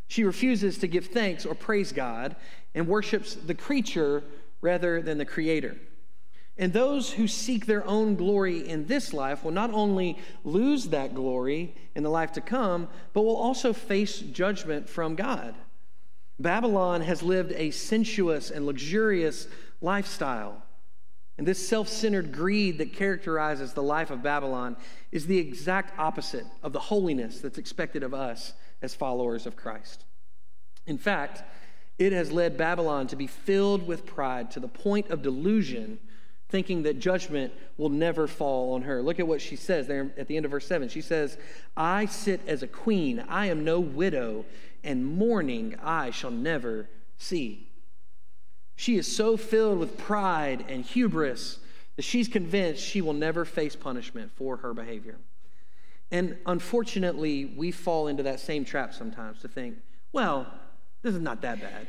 She 0.07 0.23
refuses 0.23 0.79
to 0.79 0.87
give 0.87 1.07
thanks 1.07 1.45
or 1.45 1.57
praise 1.57 1.91
God 1.91 2.37
and 2.73 2.87
worships 2.87 3.35
the 3.35 3.55
creature 3.55 4.23
rather 4.61 5.03
than 5.03 5.19
the 5.19 5.25
creator. 5.25 5.77
And 6.57 6.73
those 6.73 7.13
who 7.13 7.27
seek 7.27 7.67
their 7.67 7.85
own 7.85 8.15
glory 8.15 8.69
in 8.69 8.87
this 8.87 9.13
life 9.13 9.43
will 9.43 9.51
not 9.51 9.73
only 9.73 10.19
lose 10.45 10.87
that 10.89 11.15
glory 11.15 11.75
in 11.97 12.05
the 12.05 12.11
life 12.11 12.31
to 12.33 12.41
come, 12.41 12.89
but 13.13 13.23
will 13.23 13.37
also 13.37 13.73
face 13.73 14.21
judgment 14.21 14.89
from 14.89 15.17
God. 15.17 15.57
Babylon 16.39 17.01
has 17.01 17.25
lived 17.25 17.53
a 17.57 17.73
sensuous 17.73 18.53
and 18.53 18.67
luxurious 18.67 19.49
lifestyle. 19.81 20.63
And 21.39 21.47
this 21.47 21.67
self 21.67 21.89
centered 21.89 22.33
greed 22.33 22.79
that 22.79 22.93
characterizes 22.93 23.73
the 23.73 23.83
life 23.83 24.11
of 24.11 24.23
Babylon 24.23 24.77
is 25.13 25.27
the 25.27 25.39
exact 25.39 25.99
opposite 25.99 26.45
of 26.65 26.73
the 26.73 26.81
holiness 26.81 27.41
that's 27.41 27.59
expected 27.59 28.03
of 28.03 28.13
us 28.13 28.53
as 28.83 28.95
followers 28.95 29.47
of 29.47 29.57
Christ. 29.57 30.05
In 30.87 30.99
fact, 30.99 31.45
it 31.97 32.13
has 32.13 32.33
led 32.33 32.57
Babylon 32.57 33.07
to 33.09 33.17
be 33.17 33.29
filled 33.29 33.87
with 33.87 34.05
pride 34.05 34.51
to 34.53 34.61
the 34.61 34.69
point 34.69 35.11
of 35.11 35.23
delusion, 35.23 35.99
thinking 36.49 36.83
that 36.83 36.99
judgment 36.99 37.53
will 37.77 37.89
never 37.89 38.27
fall 38.27 38.75
on 38.75 38.83
her. 38.83 39.01
Look 39.01 39.21
at 39.21 39.29
what 39.29 39.41
she 39.41 39.57
says 39.57 39.87
there 39.87 40.11
at 40.17 40.27
the 40.27 40.37
end 40.37 40.45
of 40.45 40.51
verse 40.51 40.67
7. 40.67 40.89
She 40.89 41.03
says, 41.03 41.39
I 41.77 42.07
sit 42.07 42.41
as 42.49 42.63
a 42.63 42.69
queen, 42.69 43.25
I 43.29 43.47
am 43.47 43.65
no 43.65 43.79
widow, 43.79 44.45
and 44.83 45.07
mourning 45.07 45.77
I 45.83 46.11
shall 46.11 46.31
never 46.31 46.89
see. 47.17 47.68
She 48.79 48.97
is 48.97 49.13
so 49.13 49.37
filled 49.37 49.81
with 49.81 49.99
pride 49.99 50.65
and 50.69 50.85
hubris 50.85 51.59
that 51.97 52.03
she's 52.03 52.29
convinced 52.29 52.81
she 52.81 53.01
will 53.01 53.13
never 53.13 53.45
face 53.45 53.75
punishment 53.75 54.31
for 54.37 54.59
her 54.59 54.73
behavior. 54.73 55.17
And 56.13 56.37
unfortunately, 56.47 57.45
we 57.57 57.73
fall 57.73 58.07
into 58.07 58.23
that 58.23 58.39
same 58.39 58.65
trap 58.65 58.95
sometimes 58.95 59.41
to 59.41 59.49
think, 59.49 59.79
well, 60.13 60.47
this 61.03 61.13
is 61.13 61.21
not 61.21 61.41
that 61.43 61.61
bad. 61.61 61.89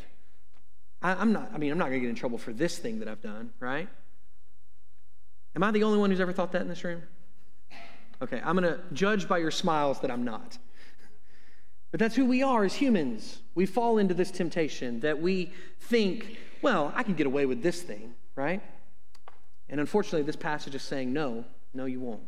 I, 1.03 1.21
am 1.21 1.31
not, 1.31 1.51
I 1.53 1.59
mean, 1.59 1.71
I'm 1.71 1.77
not 1.77 1.89
going 1.89 1.99
to 1.99 2.07
get 2.07 2.09
in 2.09 2.15
trouble 2.15 2.39
for 2.39 2.53
this 2.53 2.79
thing 2.79 2.97
that 2.99 3.07
I've 3.07 3.21
done, 3.21 3.51
right? 3.59 3.87
Am 5.55 5.61
I 5.61 5.69
the 5.69 5.83
only 5.83 5.99
one 5.99 6.09
who's 6.09 6.19
ever 6.19 6.33
thought 6.33 6.51
that 6.53 6.63
in 6.63 6.69
this 6.69 6.83
room? 6.83 7.03
Okay, 8.19 8.41
I'm 8.43 8.57
going 8.57 8.63
to 8.63 8.79
judge 8.93 9.27
by 9.27 9.37
your 9.37 9.51
smiles 9.51 9.99
that 9.99 10.09
I'm 10.09 10.23
not. 10.23 10.57
But 11.91 11.99
that's 11.99 12.15
who 12.15 12.25
we 12.25 12.41
are 12.41 12.63
as 12.63 12.73
humans. 12.73 13.41
We 13.53 13.67
fall 13.67 13.99
into 13.99 14.15
this 14.15 14.31
temptation 14.31 15.01
that 15.01 15.21
we 15.21 15.53
think, 15.79 16.39
well, 16.61 16.91
I 16.95 17.03
can 17.03 17.13
get 17.13 17.27
away 17.27 17.45
with 17.45 17.61
this 17.61 17.81
thing, 17.81 18.13
right? 18.35 18.61
And 19.69 19.79
unfortunately, 19.79 20.23
this 20.23 20.35
passage 20.35 20.75
is 20.75 20.81
saying, 20.81 21.13
no, 21.13 21.45
no, 21.73 21.85
you 21.85 21.99
won't. 21.99 22.23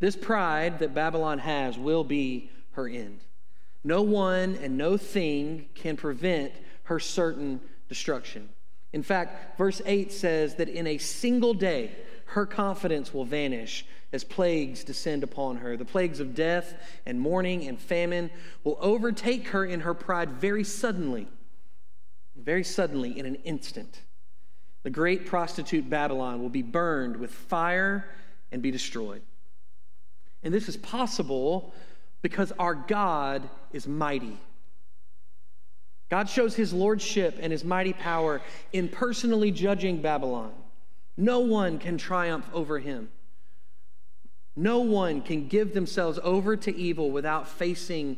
This 0.00 0.16
pride 0.16 0.80
that 0.80 0.94
Babylon 0.94 1.38
has 1.38 1.78
will 1.78 2.04
be 2.04 2.50
her 2.72 2.88
end. 2.88 3.20
No 3.84 4.02
one 4.02 4.56
and 4.56 4.76
no 4.76 4.96
thing 4.96 5.66
can 5.74 5.96
prevent 5.96 6.52
her 6.84 6.98
certain 6.98 7.60
destruction. 7.88 8.48
In 8.92 9.02
fact, 9.02 9.58
verse 9.58 9.82
8 9.84 10.12
says 10.12 10.56
that 10.56 10.68
in 10.68 10.86
a 10.86 10.98
single 10.98 11.54
day, 11.54 11.92
her 12.26 12.46
confidence 12.46 13.12
will 13.12 13.24
vanish 13.24 13.84
as 14.12 14.24
plagues 14.24 14.84
descend 14.84 15.22
upon 15.22 15.56
her. 15.56 15.76
The 15.76 15.84
plagues 15.84 16.20
of 16.20 16.34
death 16.34 16.74
and 17.04 17.20
mourning 17.20 17.66
and 17.66 17.78
famine 17.78 18.30
will 18.62 18.78
overtake 18.80 19.48
her 19.48 19.64
in 19.64 19.80
her 19.80 19.94
pride 19.94 20.30
very 20.30 20.64
suddenly, 20.64 21.26
very 22.36 22.64
suddenly, 22.64 23.18
in 23.18 23.26
an 23.26 23.36
instant. 23.36 24.00
The 24.82 24.90
great 24.90 25.26
prostitute 25.26 25.88
Babylon 25.88 26.42
will 26.42 26.50
be 26.50 26.62
burned 26.62 27.16
with 27.16 27.30
fire 27.30 28.06
and 28.52 28.60
be 28.62 28.70
destroyed. 28.70 29.22
And 30.42 30.52
this 30.52 30.68
is 30.68 30.76
possible 30.76 31.72
because 32.22 32.52
our 32.58 32.74
God 32.74 33.48
is 33.72 33.88
mighty. 33.88 34.38
God 36.10 36.28
shows 36.28 36.54
his 36.54 36.72
lordship 36.72 37.38
and 37.40 37.50
his 37.50 37.64
mighty 37.64 37.92
power 37.92 38.42
in 38.72 38.88
personally 38.88 39.50
judging 39.50 40.02
Babylon. 40.02 40.52
No 41.16 41.40
one 41.40 41.78
can 41.78 41.96
triumph 41.96 42.48
over 42.52 42.78
him. 42.78 43.08
No 44.56 44.80
one 44.80 45.22
can 45.22 45.48
give 45.48 45.74
themselves 45.74 46.18
over 46.22 46.56
to 46.56 46.76
evil 46.76 47.10
without 47.10 47.48
facing 47.48 48.16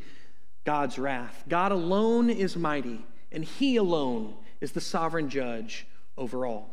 God's 0.65 0.99
wrath. 0.99 1.45
God 1.49 1.73
alone 1.73 2.29
is 2.29 2.57
mighty, 2.57 3.05
and 3.33 3.45
he 3.45 3.77
alone 3.77 4.35
is 4.61 4.73
the 4.73 4.81
sovereign 4.81 5.29
judge 5.29 5.87
over 6.17 6.47
all. 6.47 6.71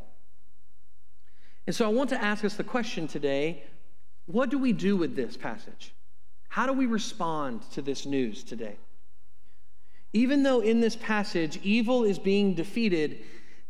And 1.65 1.75
so 1.75 1.85
I 1.85 1.89
want 1.89 2.09
to 2.09 2.21
ask 2.21 2.43
us 2.43 2.55
the 2.55 2.63
question 2.63 3.07
today 3.07 3.63
what 4.25 4.49
do 4.49 4.57
we 4.57 4.71
do 4.71 4.95
with 4.95 5.15
this 5.15 5.35
passage? 5.35 5.93
How 6.47 6.65
do 6.65 6.73
we 6.73 6.85
respond 6.85 7.61
to 7.71 7.81
this 7.81 8.05
news 8.05 8.43
today? 8.43 8.77
Even 10.13 10.43
though 10.43 10.61
in 10.61 10.79
this 10.79 10.95
passage 10.95 11.59
evil 11.63 12.03
is 12.03 12.19
being 12.19 12.53
defeated, 12.53 13.19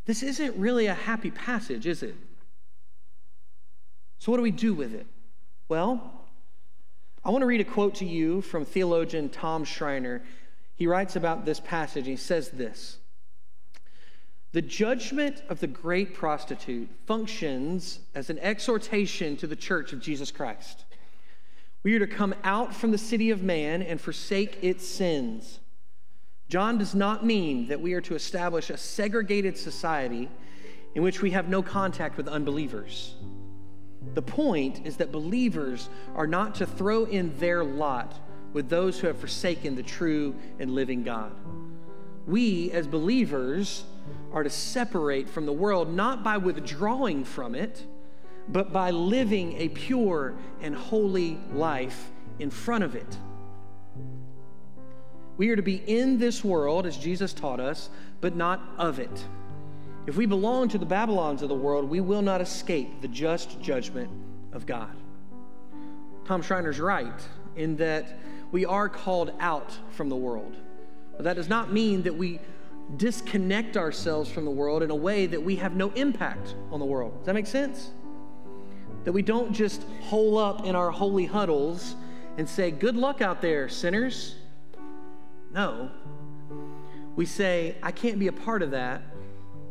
this 0.05 0.21
isn't 0.21 0.55
really 0.57 0.87
a 0.87 0.93
happy 0.93 1.31
passage, 1.31 1.87
is 1.87 2.03
it? 2.03 2.15
So, 4.19 4.31
what 4.31 4.37
do 4.37 4.43
we 4.43 4.51
do 4.51 4.73
with 4.73 4.93
it? 4.93 5.07
Well, 5.69 6.11
I 7.25 7.29
want 7.29 7.41
to 7.41 7.45
read 7.45 7.61
a 7.61 7.65
quote 7.65 7.95
to 7.95 8.05
you 8.05 8.41
from 8.41 8.65
theologian 8.65 9.29
Tom 9.29 9.63
Schreiner. 9.63 10.21
He 10.75 10.87
writes 10.87 11.15
about 11.15 11.45
this 11.45 11.59
passage. 11.59 12.07
He 12.07 12.15
says 12.15 12.49
this 12.49 12.97
The 14.51 14.61
judgment 14.61 15.43
of 15.49 15.59
the 15.59 15.67
great 15.67 16.13
prostitute 16.13 16.89
functions 17.05 17.99
as 18.15 18.29
an 18.29 18.39
exhortation 18.39 19.37
to 19.37 19.47
the 19.47 19.55
church 19.55 19.93
of 19.93 20.01
Jesus 20.01 20.31
Christ. 20.31 20.85
We 21.83 21.95
are 21.95 21.99
to 21.99 22.07
come 22.07 22.33
out 22.43 22.73
from 22.73 22.91
the 22.91 22.97
city 22.97 23.29
of 23.29 23.43
man 23.43 23.81
and 23.81 23.99
forsake 23.99 24.57
its 24.63 24.87
sins. 24.87 25.59
John 26.47 26.77
does 26.77 26.95
not 26.95 27.25
mean 27.25 27.67
that 27.67 27.81
we 27.81 27.93
are 27.93 28.01
to 28.01 28.15
establish 28.15 28.69
a 28.69 28.77
segregated 28.77 29.57
society 29.57 30.29
in 30.95 31.03
which 31.03 31.21
we 31.21 31.31
have 31.31 31.49
no 31.49 31.61
contact 31.61 32.15
with 32.15 32.27
unbelievers. 32.27 33.15
The 34.13 34.21
point 34.21 34.85
is 34.85 34.97
that 34.97 35.11
believers 35.11 35.89
are 36.15 36.27
not 36.27 36.55
to 36.55 36.65
throw 36.65 37.05
in 37.05 37.35
their 37.37 37.63
lot 37.63 38.19
with 38.53 38.69
those 38.69 38.99
who 38.99 39.07
have 39.07 39.17
forsaken 39.17 39.75
the 39.75 39.83
true 39.83 40.35
and 40.59 40.73
living 40.73 41.03
God. 41.03 41.33
We, 42.25 42.71
as 42.71 42.87
believers, 42.87 43.83
are 44.31 44.43
to 44.43 44.49
separate 44.49 45.27
from 45.29 45.45
the 45.45 45.53
world 45.53 45.93
not 45.93 46.23
by 46.23 46.37
withdrawing 46.37 47.25
from 47.25 47.55
it, 47.55 47.85
but 48.47 48.71
by 48.71 48.91
living 48.91 49.53
a 49.57 49.69
pure 49.69 50.35
and 50.61 50.75
holy 50.75 51.39
life 51.53 52.11
in 52.39 52.49
front 52.49 52.83
of 52.83 52.95
it. 52.95 53.17
We 55.37 55.49
are 55.49 55.55
to 55.55 55.61
be 55.61 55.81
in 55.87 56.19
this 56.19 56.43
world, 56.43 56.85
as 56.85 56.95
Jesus 56.97 57.33
taught 57.33 57.59
us, 57.59 57.89
but 58.21 58.35
not 58.35 58.61
of 58.77 58.99
it. 58.99 59.25
If 60.05 60.17
we 60.17 60.25
belong 60.25 60.67
to 60.69 60.77
the 60.77 60.85
Babylons 60.85 61.41
of 61.41 61.49
the 61.49 61.55
world, 61.55 61.89
we 61.89 62.01
will 62.01 62.21
not 62.21 62.41
escape 62.41 63.01
the 63.01 63.07
just 63.07 63.59
judgment 63.61 64.11
of 64.51 64.65
God. 64.65 64.95
Tom 66.25 66.41
Schreiner's 66.41 66.79
right 66.79 67.19
in 67.55 67.75
that 67.77 68.17
we 68.53 68.65
are 68.65 68.87
called 68.87 69.33
out 69.39 69.75
from 69.89 70.09
the 70.09 70.15
world. 70.15 70.55
But 71.17 71.23
that 71.23 71.35
does 71.35 71.49
not 71.49 71.73
mean 71.73 72.03
that 72.03 72.15
we 72.15 72.39
disconnect 72.97 73.75
ourselves 73.75 74.29
from 74.29 74.45
the 74.45 74.51
world 74.51 74.83
in 74.83 74.91
a 74.91 74.95
way 74.95 75.25
that 75.25 75.41
we 75.41 75.55
have 75.55 75.75
no 75.75 75.89
impact 75.93 76.55
on 76.71 76.79
the 76.79 76.85
world. 76.85 77.17
Does 77.17 77.25
that 77.25 77.33
make 77.33 77.47
sense? 77.47 77.89
That 79.05 79.11
we 79.11 79.23
don't 79.23 79.53
just 79.53 79.83
hole 80.03 80.37
up 80.37 80.65
in 80.65 80.75
our 80.75 80.91
holy 80.91 81.25
huddles 81.25 81.95
and 82.37 82.47
say, 82.47 82.69
Good 82.69 82.95
luck 82.95 83.21
out 83.21 83.41
there, 83.41 83.67
sinners. 83.69 84.35
No. 85.51 85.89
We 87.15 87.25
say, 87.25 87.75
I 87.81 87.91
can't 87.91 88.19
be 88.19 88.27
a 88.27 88.31
part 88.31 88.61
of 88.61 88.71
that 88.71 89.01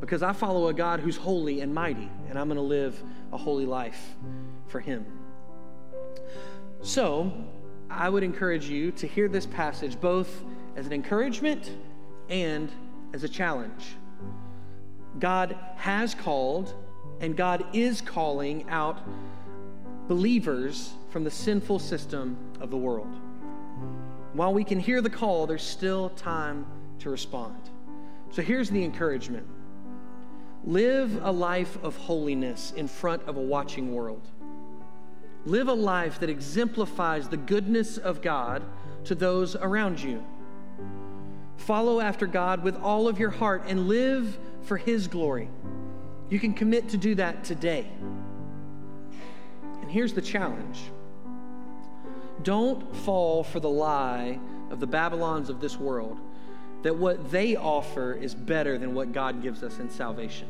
because 0.01 0.25
I 0.25 0.33
follow 0.33 0.67
a 0.69 0.75
God 0.75 0.99
who's 0.99 1.17
holy 1.17 1.61
and 1.61 1.73
mighty, 1.73 2.11
and 2.29 2.37
I'm 2.37 2.49
going 2.49 2.57
to 2.57 2.63
live 2.63 3.01
a 3.33 3.37
holy 3.37 3.67
life 3.67 4.17
for 4.67 4.81
Him. 4.81 5.07
So, 6.81 7.33
I 7.93 8.09
would 8.09 8.23
encourage 8.23 8.69
you 8.69 8.91
to 8.93 9.07
hear 9.07 9.29
this 9.29 9.47
passage 9.47 10.01
both 10.01 10.43
as 10.77 10.87
an 10.87 10.93
encouragement 10.93 11.71
and 12.29 12.71
as 13.13 13.25
a 13.25 13.29
challenge. 13.29 13.97
God 15.19 15.57
has 15.77 16.15
called 16.15 16.75
and 17.21 17.37
God 17.37 17.65
is 17.73 18.01
calling 18.01 18.69
out 18.69 18.99
believers 20.09 20.93
from 21.11 21.25
the 21.25 21.31
sinful 21.31 21.79
system 21.79 22.37
of 22.61 22.71
the 22.71 22.77
world. 22.77 23.15
While 24.33 24.55
we 24.55 24.65
can 24.65 24.81
hear 24.81 25.01
the 25.01 25.11
call, 25.11 25.47
there's 25.47 25.63
still 25.63 26.11
time 26.11 26.67
to 27.01 27.11
respond. 27.11 27.57
So 28.31 28.43
here's 28.43 28.71
the 28.71 28.83
encouragement 28.83 29.47
Live 30.65 31.23
a 31.23 31.31
life 31.31 31.77
of 31.83 31.97
holiness 31.97 32.73
in 32.77 32.87
front 32.89 33.23
of 33.25 33.37
a 33.37 33.41
watching 33.41 33.93
world. 33.95 34.29
Live 35.45 35.69
a 35.69 35.73
life 35.73 36.21
that 36.21 36.31
exemplifies 36.31 37.29
the 37.29 37.37
goodness 37.37 37.99
of 37.99 38.23
God 38.23 38.63
to 39.05 39.15
those 39.15 39.57
around 39.57 40.01
you. 40.01 40.25
Follow 41.57 42.01
after 42.01 42.27
God 42.27 42.63
with 42.63 42.77
all 42.77 43.09
of 43.09 43.19
your 43.19 43.31
heart 43.31 43.65
and 43.67 43.89
live 43.89 44.39
for 44.63 44.77
His 44.77 45.09
glory. 45.09 45.49
You 46.31 46.39
can 46.39 46.55
commit 46.55 46.89
to 46.91 46.97
do 46.97 47.15
that 47.17 47.45
today. 47.45 47.87
And 49.81 49.91
here's 49.91 50.13
the 50.15 50.23
challenge 50.23 50.81
don't 52.43 52.95
fall 52.97 53.45
for 53.45 53.61
the 53.61 53.71
lie 53.71 54.41
of 54.71 54.81
the 54.81 54.87
Babylons 54.87 55.49
of 55.49 55.61
this 55.61 55.79
world 55.79 56.19
that 56.83 56.97
what 56.97 57.31
they 57.31 57.55
offer 57.55 58.15
is 58.15 58.35
better 58.35 58.79
than 58.79 58.95
what 58.95 59.13
God 59.13 59.43
gives 59.43 59.63
us 59.63 59.79
in 59.79 59.89
salvation. 59.89 60.49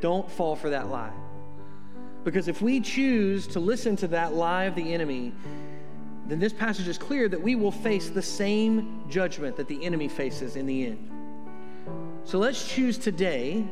Don't 0.00 0.30
fall 0.30 0.56
for 0.56 0.70
that 0.70 0.88
lie. 0.88 1.12
Because 2.26 2.48
if 2.48 2.60
we 2.60 2.80
choose 2.80 3.46
to 3.46 3.60
listen 3.60 3.94
to 3.98 4.08
that 4.08 4.34
lie 4.34 4.64
of 4.64 4.74
the 4.74 4.92
enemy, 4.92 5.32
then 6.26 6.40
this 6.40 6.52
passage 6.52 6.88
is 6.88 6.98
clear 6.98 7.28
that 7.28 7.40
we 7.40 7.54
will 7.54 7.70
face 7.70 8.10
the 8.10 8.20
same 8.20 9.04
judgment 9.08 9.56
that 9.58 9.68
the 9.68 9.84
enemy 9.84 10.08
faces 10.08 10.56
in 10.56 10.66
the 10.66 10.86
end. 10.86 11.08
So 12.24 12.38
let's 12.38 12.66
choose 12.68 12.98
today 12.98 13.64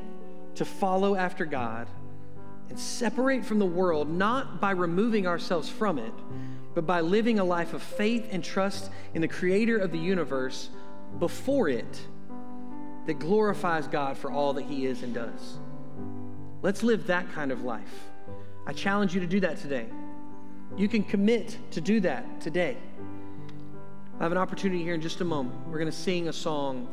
to 0.55 0.65
follow 0.65 1.17
after 1.17 1.45
God 1.45 1.89
and 2.69 2.79
separate 2.79 3.45
from 3.45 3.59
the 3.59 3.67
world, 3.67 4.09
not 4.09 4.61
by 4.61 4.71
removing 4.71 5.27
ourselves 5.27 5.69
from 5.69 5.99
it, 5.99 6.15
but 6.77 6.87
by 6.87 7.01
living 7.01 7.41
a 7.41 7.45
life 7.45 7.75
of 7.75 7.83
faith 7.83 8.29
and 8.31 8.45
trust 8.45 8.89
in 9.15 9.21
the 9.21 9.27
creator 9.27 9.79
of 9.79 9.91
the 9.91 9.99
universe 9.99 10.69
before 11.19 11.69
it 11.69 12.03
that 13.07 13.19
glorifies 13.19 13.89
God 13.89 14.17
for 14.17 14.31
all 14.31 14.53
that 14.53 14.67
he 14.67 14.87
is 14.87 15.03
and 15.03 15.13
does. 15.13 15.59
Let's 16.63 16.85
live 16.85 17.09
that 17.09 17.33
kind 17.33 17.51
of 17.51 17.65
life. 17.65 18.13
I 18.67 18.73
challenge 18.73 19.15
you 19.15 19.21
to 19.21 19.27
do 19.27 19.41
that 19.41 19.59
today. 19.59 19.87
You 20.77 20.89
can 20.89 21.03
commit 21.03 21.59
to 21.73 21.81
do 21.81 22.01
that 22.01 22.41
today. 22.41 22.77
I 24.19 24.23
have 24.23 24.33
an 24.33 24.39
opportunity 24.39 24.83
here 24.83 24.95
in 24.95 25.01
just 25.01 25.21
a 25.21 25.25
moment. 25.25 25.67
We're 25.67 25.79
going 25.79 25.91
to 25.91 25.97
sing 25.97 26.29
a 26.29 26.33
song 26.33 26.89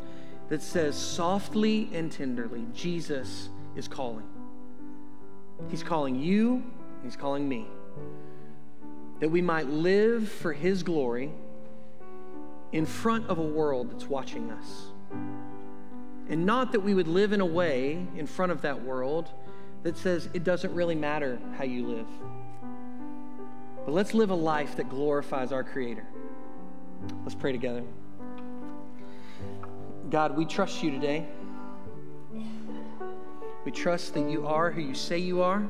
that 0.49 0.61
says, 0.61 0.97
Softly 0.97 1.89
and 1.93 2.11
tenderly, 2.11 2.65
Jesus 2.73 3.49
is 3.75 3.87
calling. 3.87 4.27
He's 5.69 5.83
calling 5.83 6.15
you, 6.15 6.63
He's 7.03 7.15
calling 7.15 7.47
me. 7.47 7.67
That 9.19 9.29
we 9.29 9.41
might 9.41 9.67
live 9.67 10.29
for 10.29 10.51
His 10.51 10.83
glory 10.83 11.31
in 12.71 12.85
front 12.85 13.27
of 13.27 13.37
a 13.37 13.43
world 13.43 13.91
that's 13.91 14.07
watching 14.07 14.51
us. 14.51 14.87
And 16.29 16.45
not 16.45 16.71
that 16.71 16.79
we 16.79 16.93
would 16.93 17.07
live 17.07 17.33
in 17.33 17.41
a 17.41 17.45
way 17.45 18.05
in 18.15 18.25
front 18.25 18.51
of 18.51 18.61
that 18.61 18.83
world 18.83 19.29
that 19.83 19.97
says 19.97 20.29
it 20.33 20.43
doesn't 20.43 20.73
really 20.73 20.95
matter 20.95 21.39
how 21.57 21.63
you 21.63 21.87
live. 21.87 22.07
But 23.85 23.93
let's 23.93 24.13
live 24.13 24.29
a 24.29 24.35
life 24.35 24.75
that 24.75 24.89
glorifies 24.89 25.51
our 25.51 25.63
Creator. 25.63 26.05
Let's 27.23 27.35
pray 27.35 27.51
together. 27.51 27.83
God, 30.09 30.37
we 30.37 30.45
trust 30.45 30.83
you 30.83 30.91
today. 30.91 31.25
We 33.65 33.71
trust 33.71 34.13
that 34.13 34.29
you 34.29 34.45
are 34.47 34.71
who 34.71 34.81
you 34.81 34.93
say 34.93 35.17
you 35.17 35.41
are. 35.41 35.67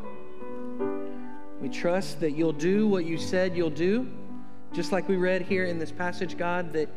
We 1.61 1.69
trust 1.69 2.19
that 2.21 2.31
you'll 2.31 2.53
do 2.53 2.87
what 2.87 3.05
you 3.05 3.17
said 3.17 3.55
you'll 3.55 3.69
do. 3.69 4.07
Just 4.73 4.91
like 4.91 5.07
we 5.07 5.17
read 5.17 5.41
here 5.41 5.65
in 5.65 5.77
this 5.79 5.91
passage, 5.91 6.37
God, 6.37 6.73
that 6.73 6.89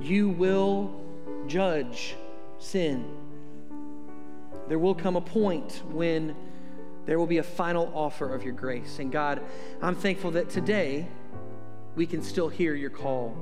you 0.00 0.28
will 0.28 0.94
judge 1.46 2.14
sin. 2.58 3.04
There 4.68 4.78
will 4.78 4.94
come 4.94 5.16
a 5.16 5.20
point 5.20 5.82
when 5.90 6.36
there 7.04 7.18
will 7.18 7.26
be 7.26 7.38
a 7.38 7.42
final 7.42 7.90
offer 7.94 8.32
of 8.34 8.44
your 8.44 8.52
grace. 8.52 8.98
And 8.98 9.10
God, 9.10 9.40
I'm 9.80 9.94
thankful 9.94 10.32
that 10.32 10.50
today 10.50 11.06
we 11.96 12.06
can 12.06 12.22
still 12.22 12.48
hear 12.48 12.74
your 12.74 12.90
call. 12.90 13.36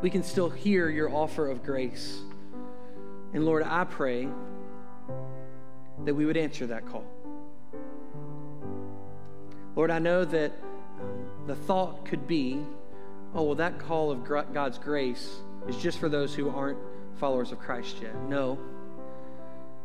We 0.00 0.10
can 0.10 0.22
still 0.22 0.48
hear 0.48 0.88
your 0.88 1.12
offer 1.12 1.48
of 1.48 1.64
grace. 1.64 2.20
And 3.32 3.44
Lord, 3.44 3.64
I 3.64 3.84
pray 3.84 4.28
that 6.04 6.14
we 6.14 6.24
would 6.24 6.36
answer 6.36 6.66
that 6.68 6.86
call. 6.86 7.04
Lord, 9.74 9.90
I 9.90 9.98
know 9.98 10.24
that 10.24 10.52
the 11.46 11.54
thought 11.54 12.04
could 12.04 12.26
be, 12.26 12.62
oh, 13.34 13.42
well, 13.42 13.54
that 13.56 13.78
call 13.78 14.10
of 14.10 14.24
God's 14.24 14.78
grace 14.78 15.36
is 15.68 15.76
just 15.76 15.98
for 15.98 16.08
those 16.08 16.34
who 16.34 16.50
aren't 16.50 16.78
followers 17.16 17.52
of 17.52 17.58
Christ 17.58 17.96
yet. 18.00 18.14
No. 18.28 18.58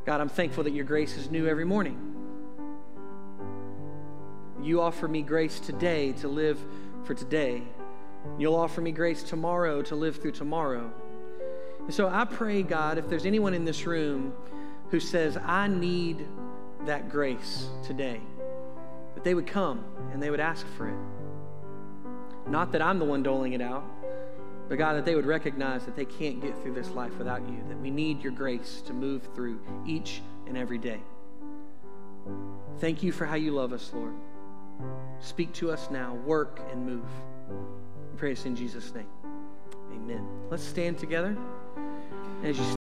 God, 0.06 0.22
I'm 0.22 0.30
thankful 0.30 0.64
that 0.66 0.74
your 0.74 0.86
grace 0.86 1.18
is 1.18 1.32
new 1.32 1.48
every 1.48 1.66
morning. 1.66 2.13
You 4.64 4.80
offer 4.80 5.10
me 5.10 5.24
grace 5.24 5.60
today 5.60 6.14
to 6.14 6.30
live 6.30 6.58
for 7.04 7.14
today. 7.14 7.64
You'll 8.38 8.56
offer 8.56 8.80
me 8.80 8.94
grace 8.94 9.22
tomorrow 9.22 9.82
to 9.82 9.96
live 9.96 10.22
through 10.22 10.32
tomorrow. 10.32 10.90
And 11.80 11.94
so 11.94 12.08
I 12.08 12.24
pray, 12.24 12.64
God, 12.64 12.98
if 12.98 13.10
there's 13.10 13.26
anyone 13.26 13.54
in 13.54 13.66
this 13.66 13.86
room 13.86 14.32
who 14.90 15.02
says, 15.02 15.36
I 15.36 15.68
need 15.68 16.26
that 16.86 17.10
grace 17.10 17.68
today, 17.86 18.22
that 19.16 19.26
they 19.26 19.34
would 19.34 19.48
come 19.48 19.84
and 20.14 20.24
they 20.24 20.30
would 20.30 20.40
ask 20.40 20.66
for 20.78 20.88
it. 20.88 22.50
Not 22.50 22.72
that 22.72 22.82
I'm 22.82 23.00
the 23.00 23.06
one 23.06 23.22
doling 23.22 23.52
it 23.52 23.62
out, 23.62 23.84
but 24.70 24.78
God, 24.78 24.94
that 24.94 25.04
they 25.04 25.16
would 25.16 25.26
recognize 25.26 25.84
that 25.84 25.98
they 25.98 26.06
can't 26.06 26.42
get 26.42 26.58
through 26.64 26.76
this 26.76 26.90
life 26.92 27.18
without 27.18 27.42
you, 27.50 27.62
that 27.68 27.82
we 27.82 27.92
need 27.92 28.24
your 28.24 28.32
grace 28.32 28.82
to 28.86 28.94
move 28.94 29.28
through 29.36 29.60
each 29.86 30.22
and 30.48 30.58
every 30.58 30.78
day. 30.78 31.02
Thank 32.80 33.04
you 33.04 33.12
for 33.12 33.26
how 33.26 33.36
you 33.36 33.52
love 33.52 33.74
us, 33.74 33.92
Lord. 33.94 34.14
Speak 35.20 35.54
to 35.54 35.72
us 35.72 35.90
now, 35.90 36.16
work 36.26 36.60
and 36.72 36.86
move. 36.86 37.06
We 37.50 38.18
pray 38.18 38.30
this 38.34 38.46
in 38.46 38.56
Jesus' 38.56 38.94
name. 38.94 39.08
Amen. 39.94 40.28
Let's 40.50 40.64
stand 40.64 40.98
together. 40.98 41.38
As 42.44 42.58
you 42.58 42.66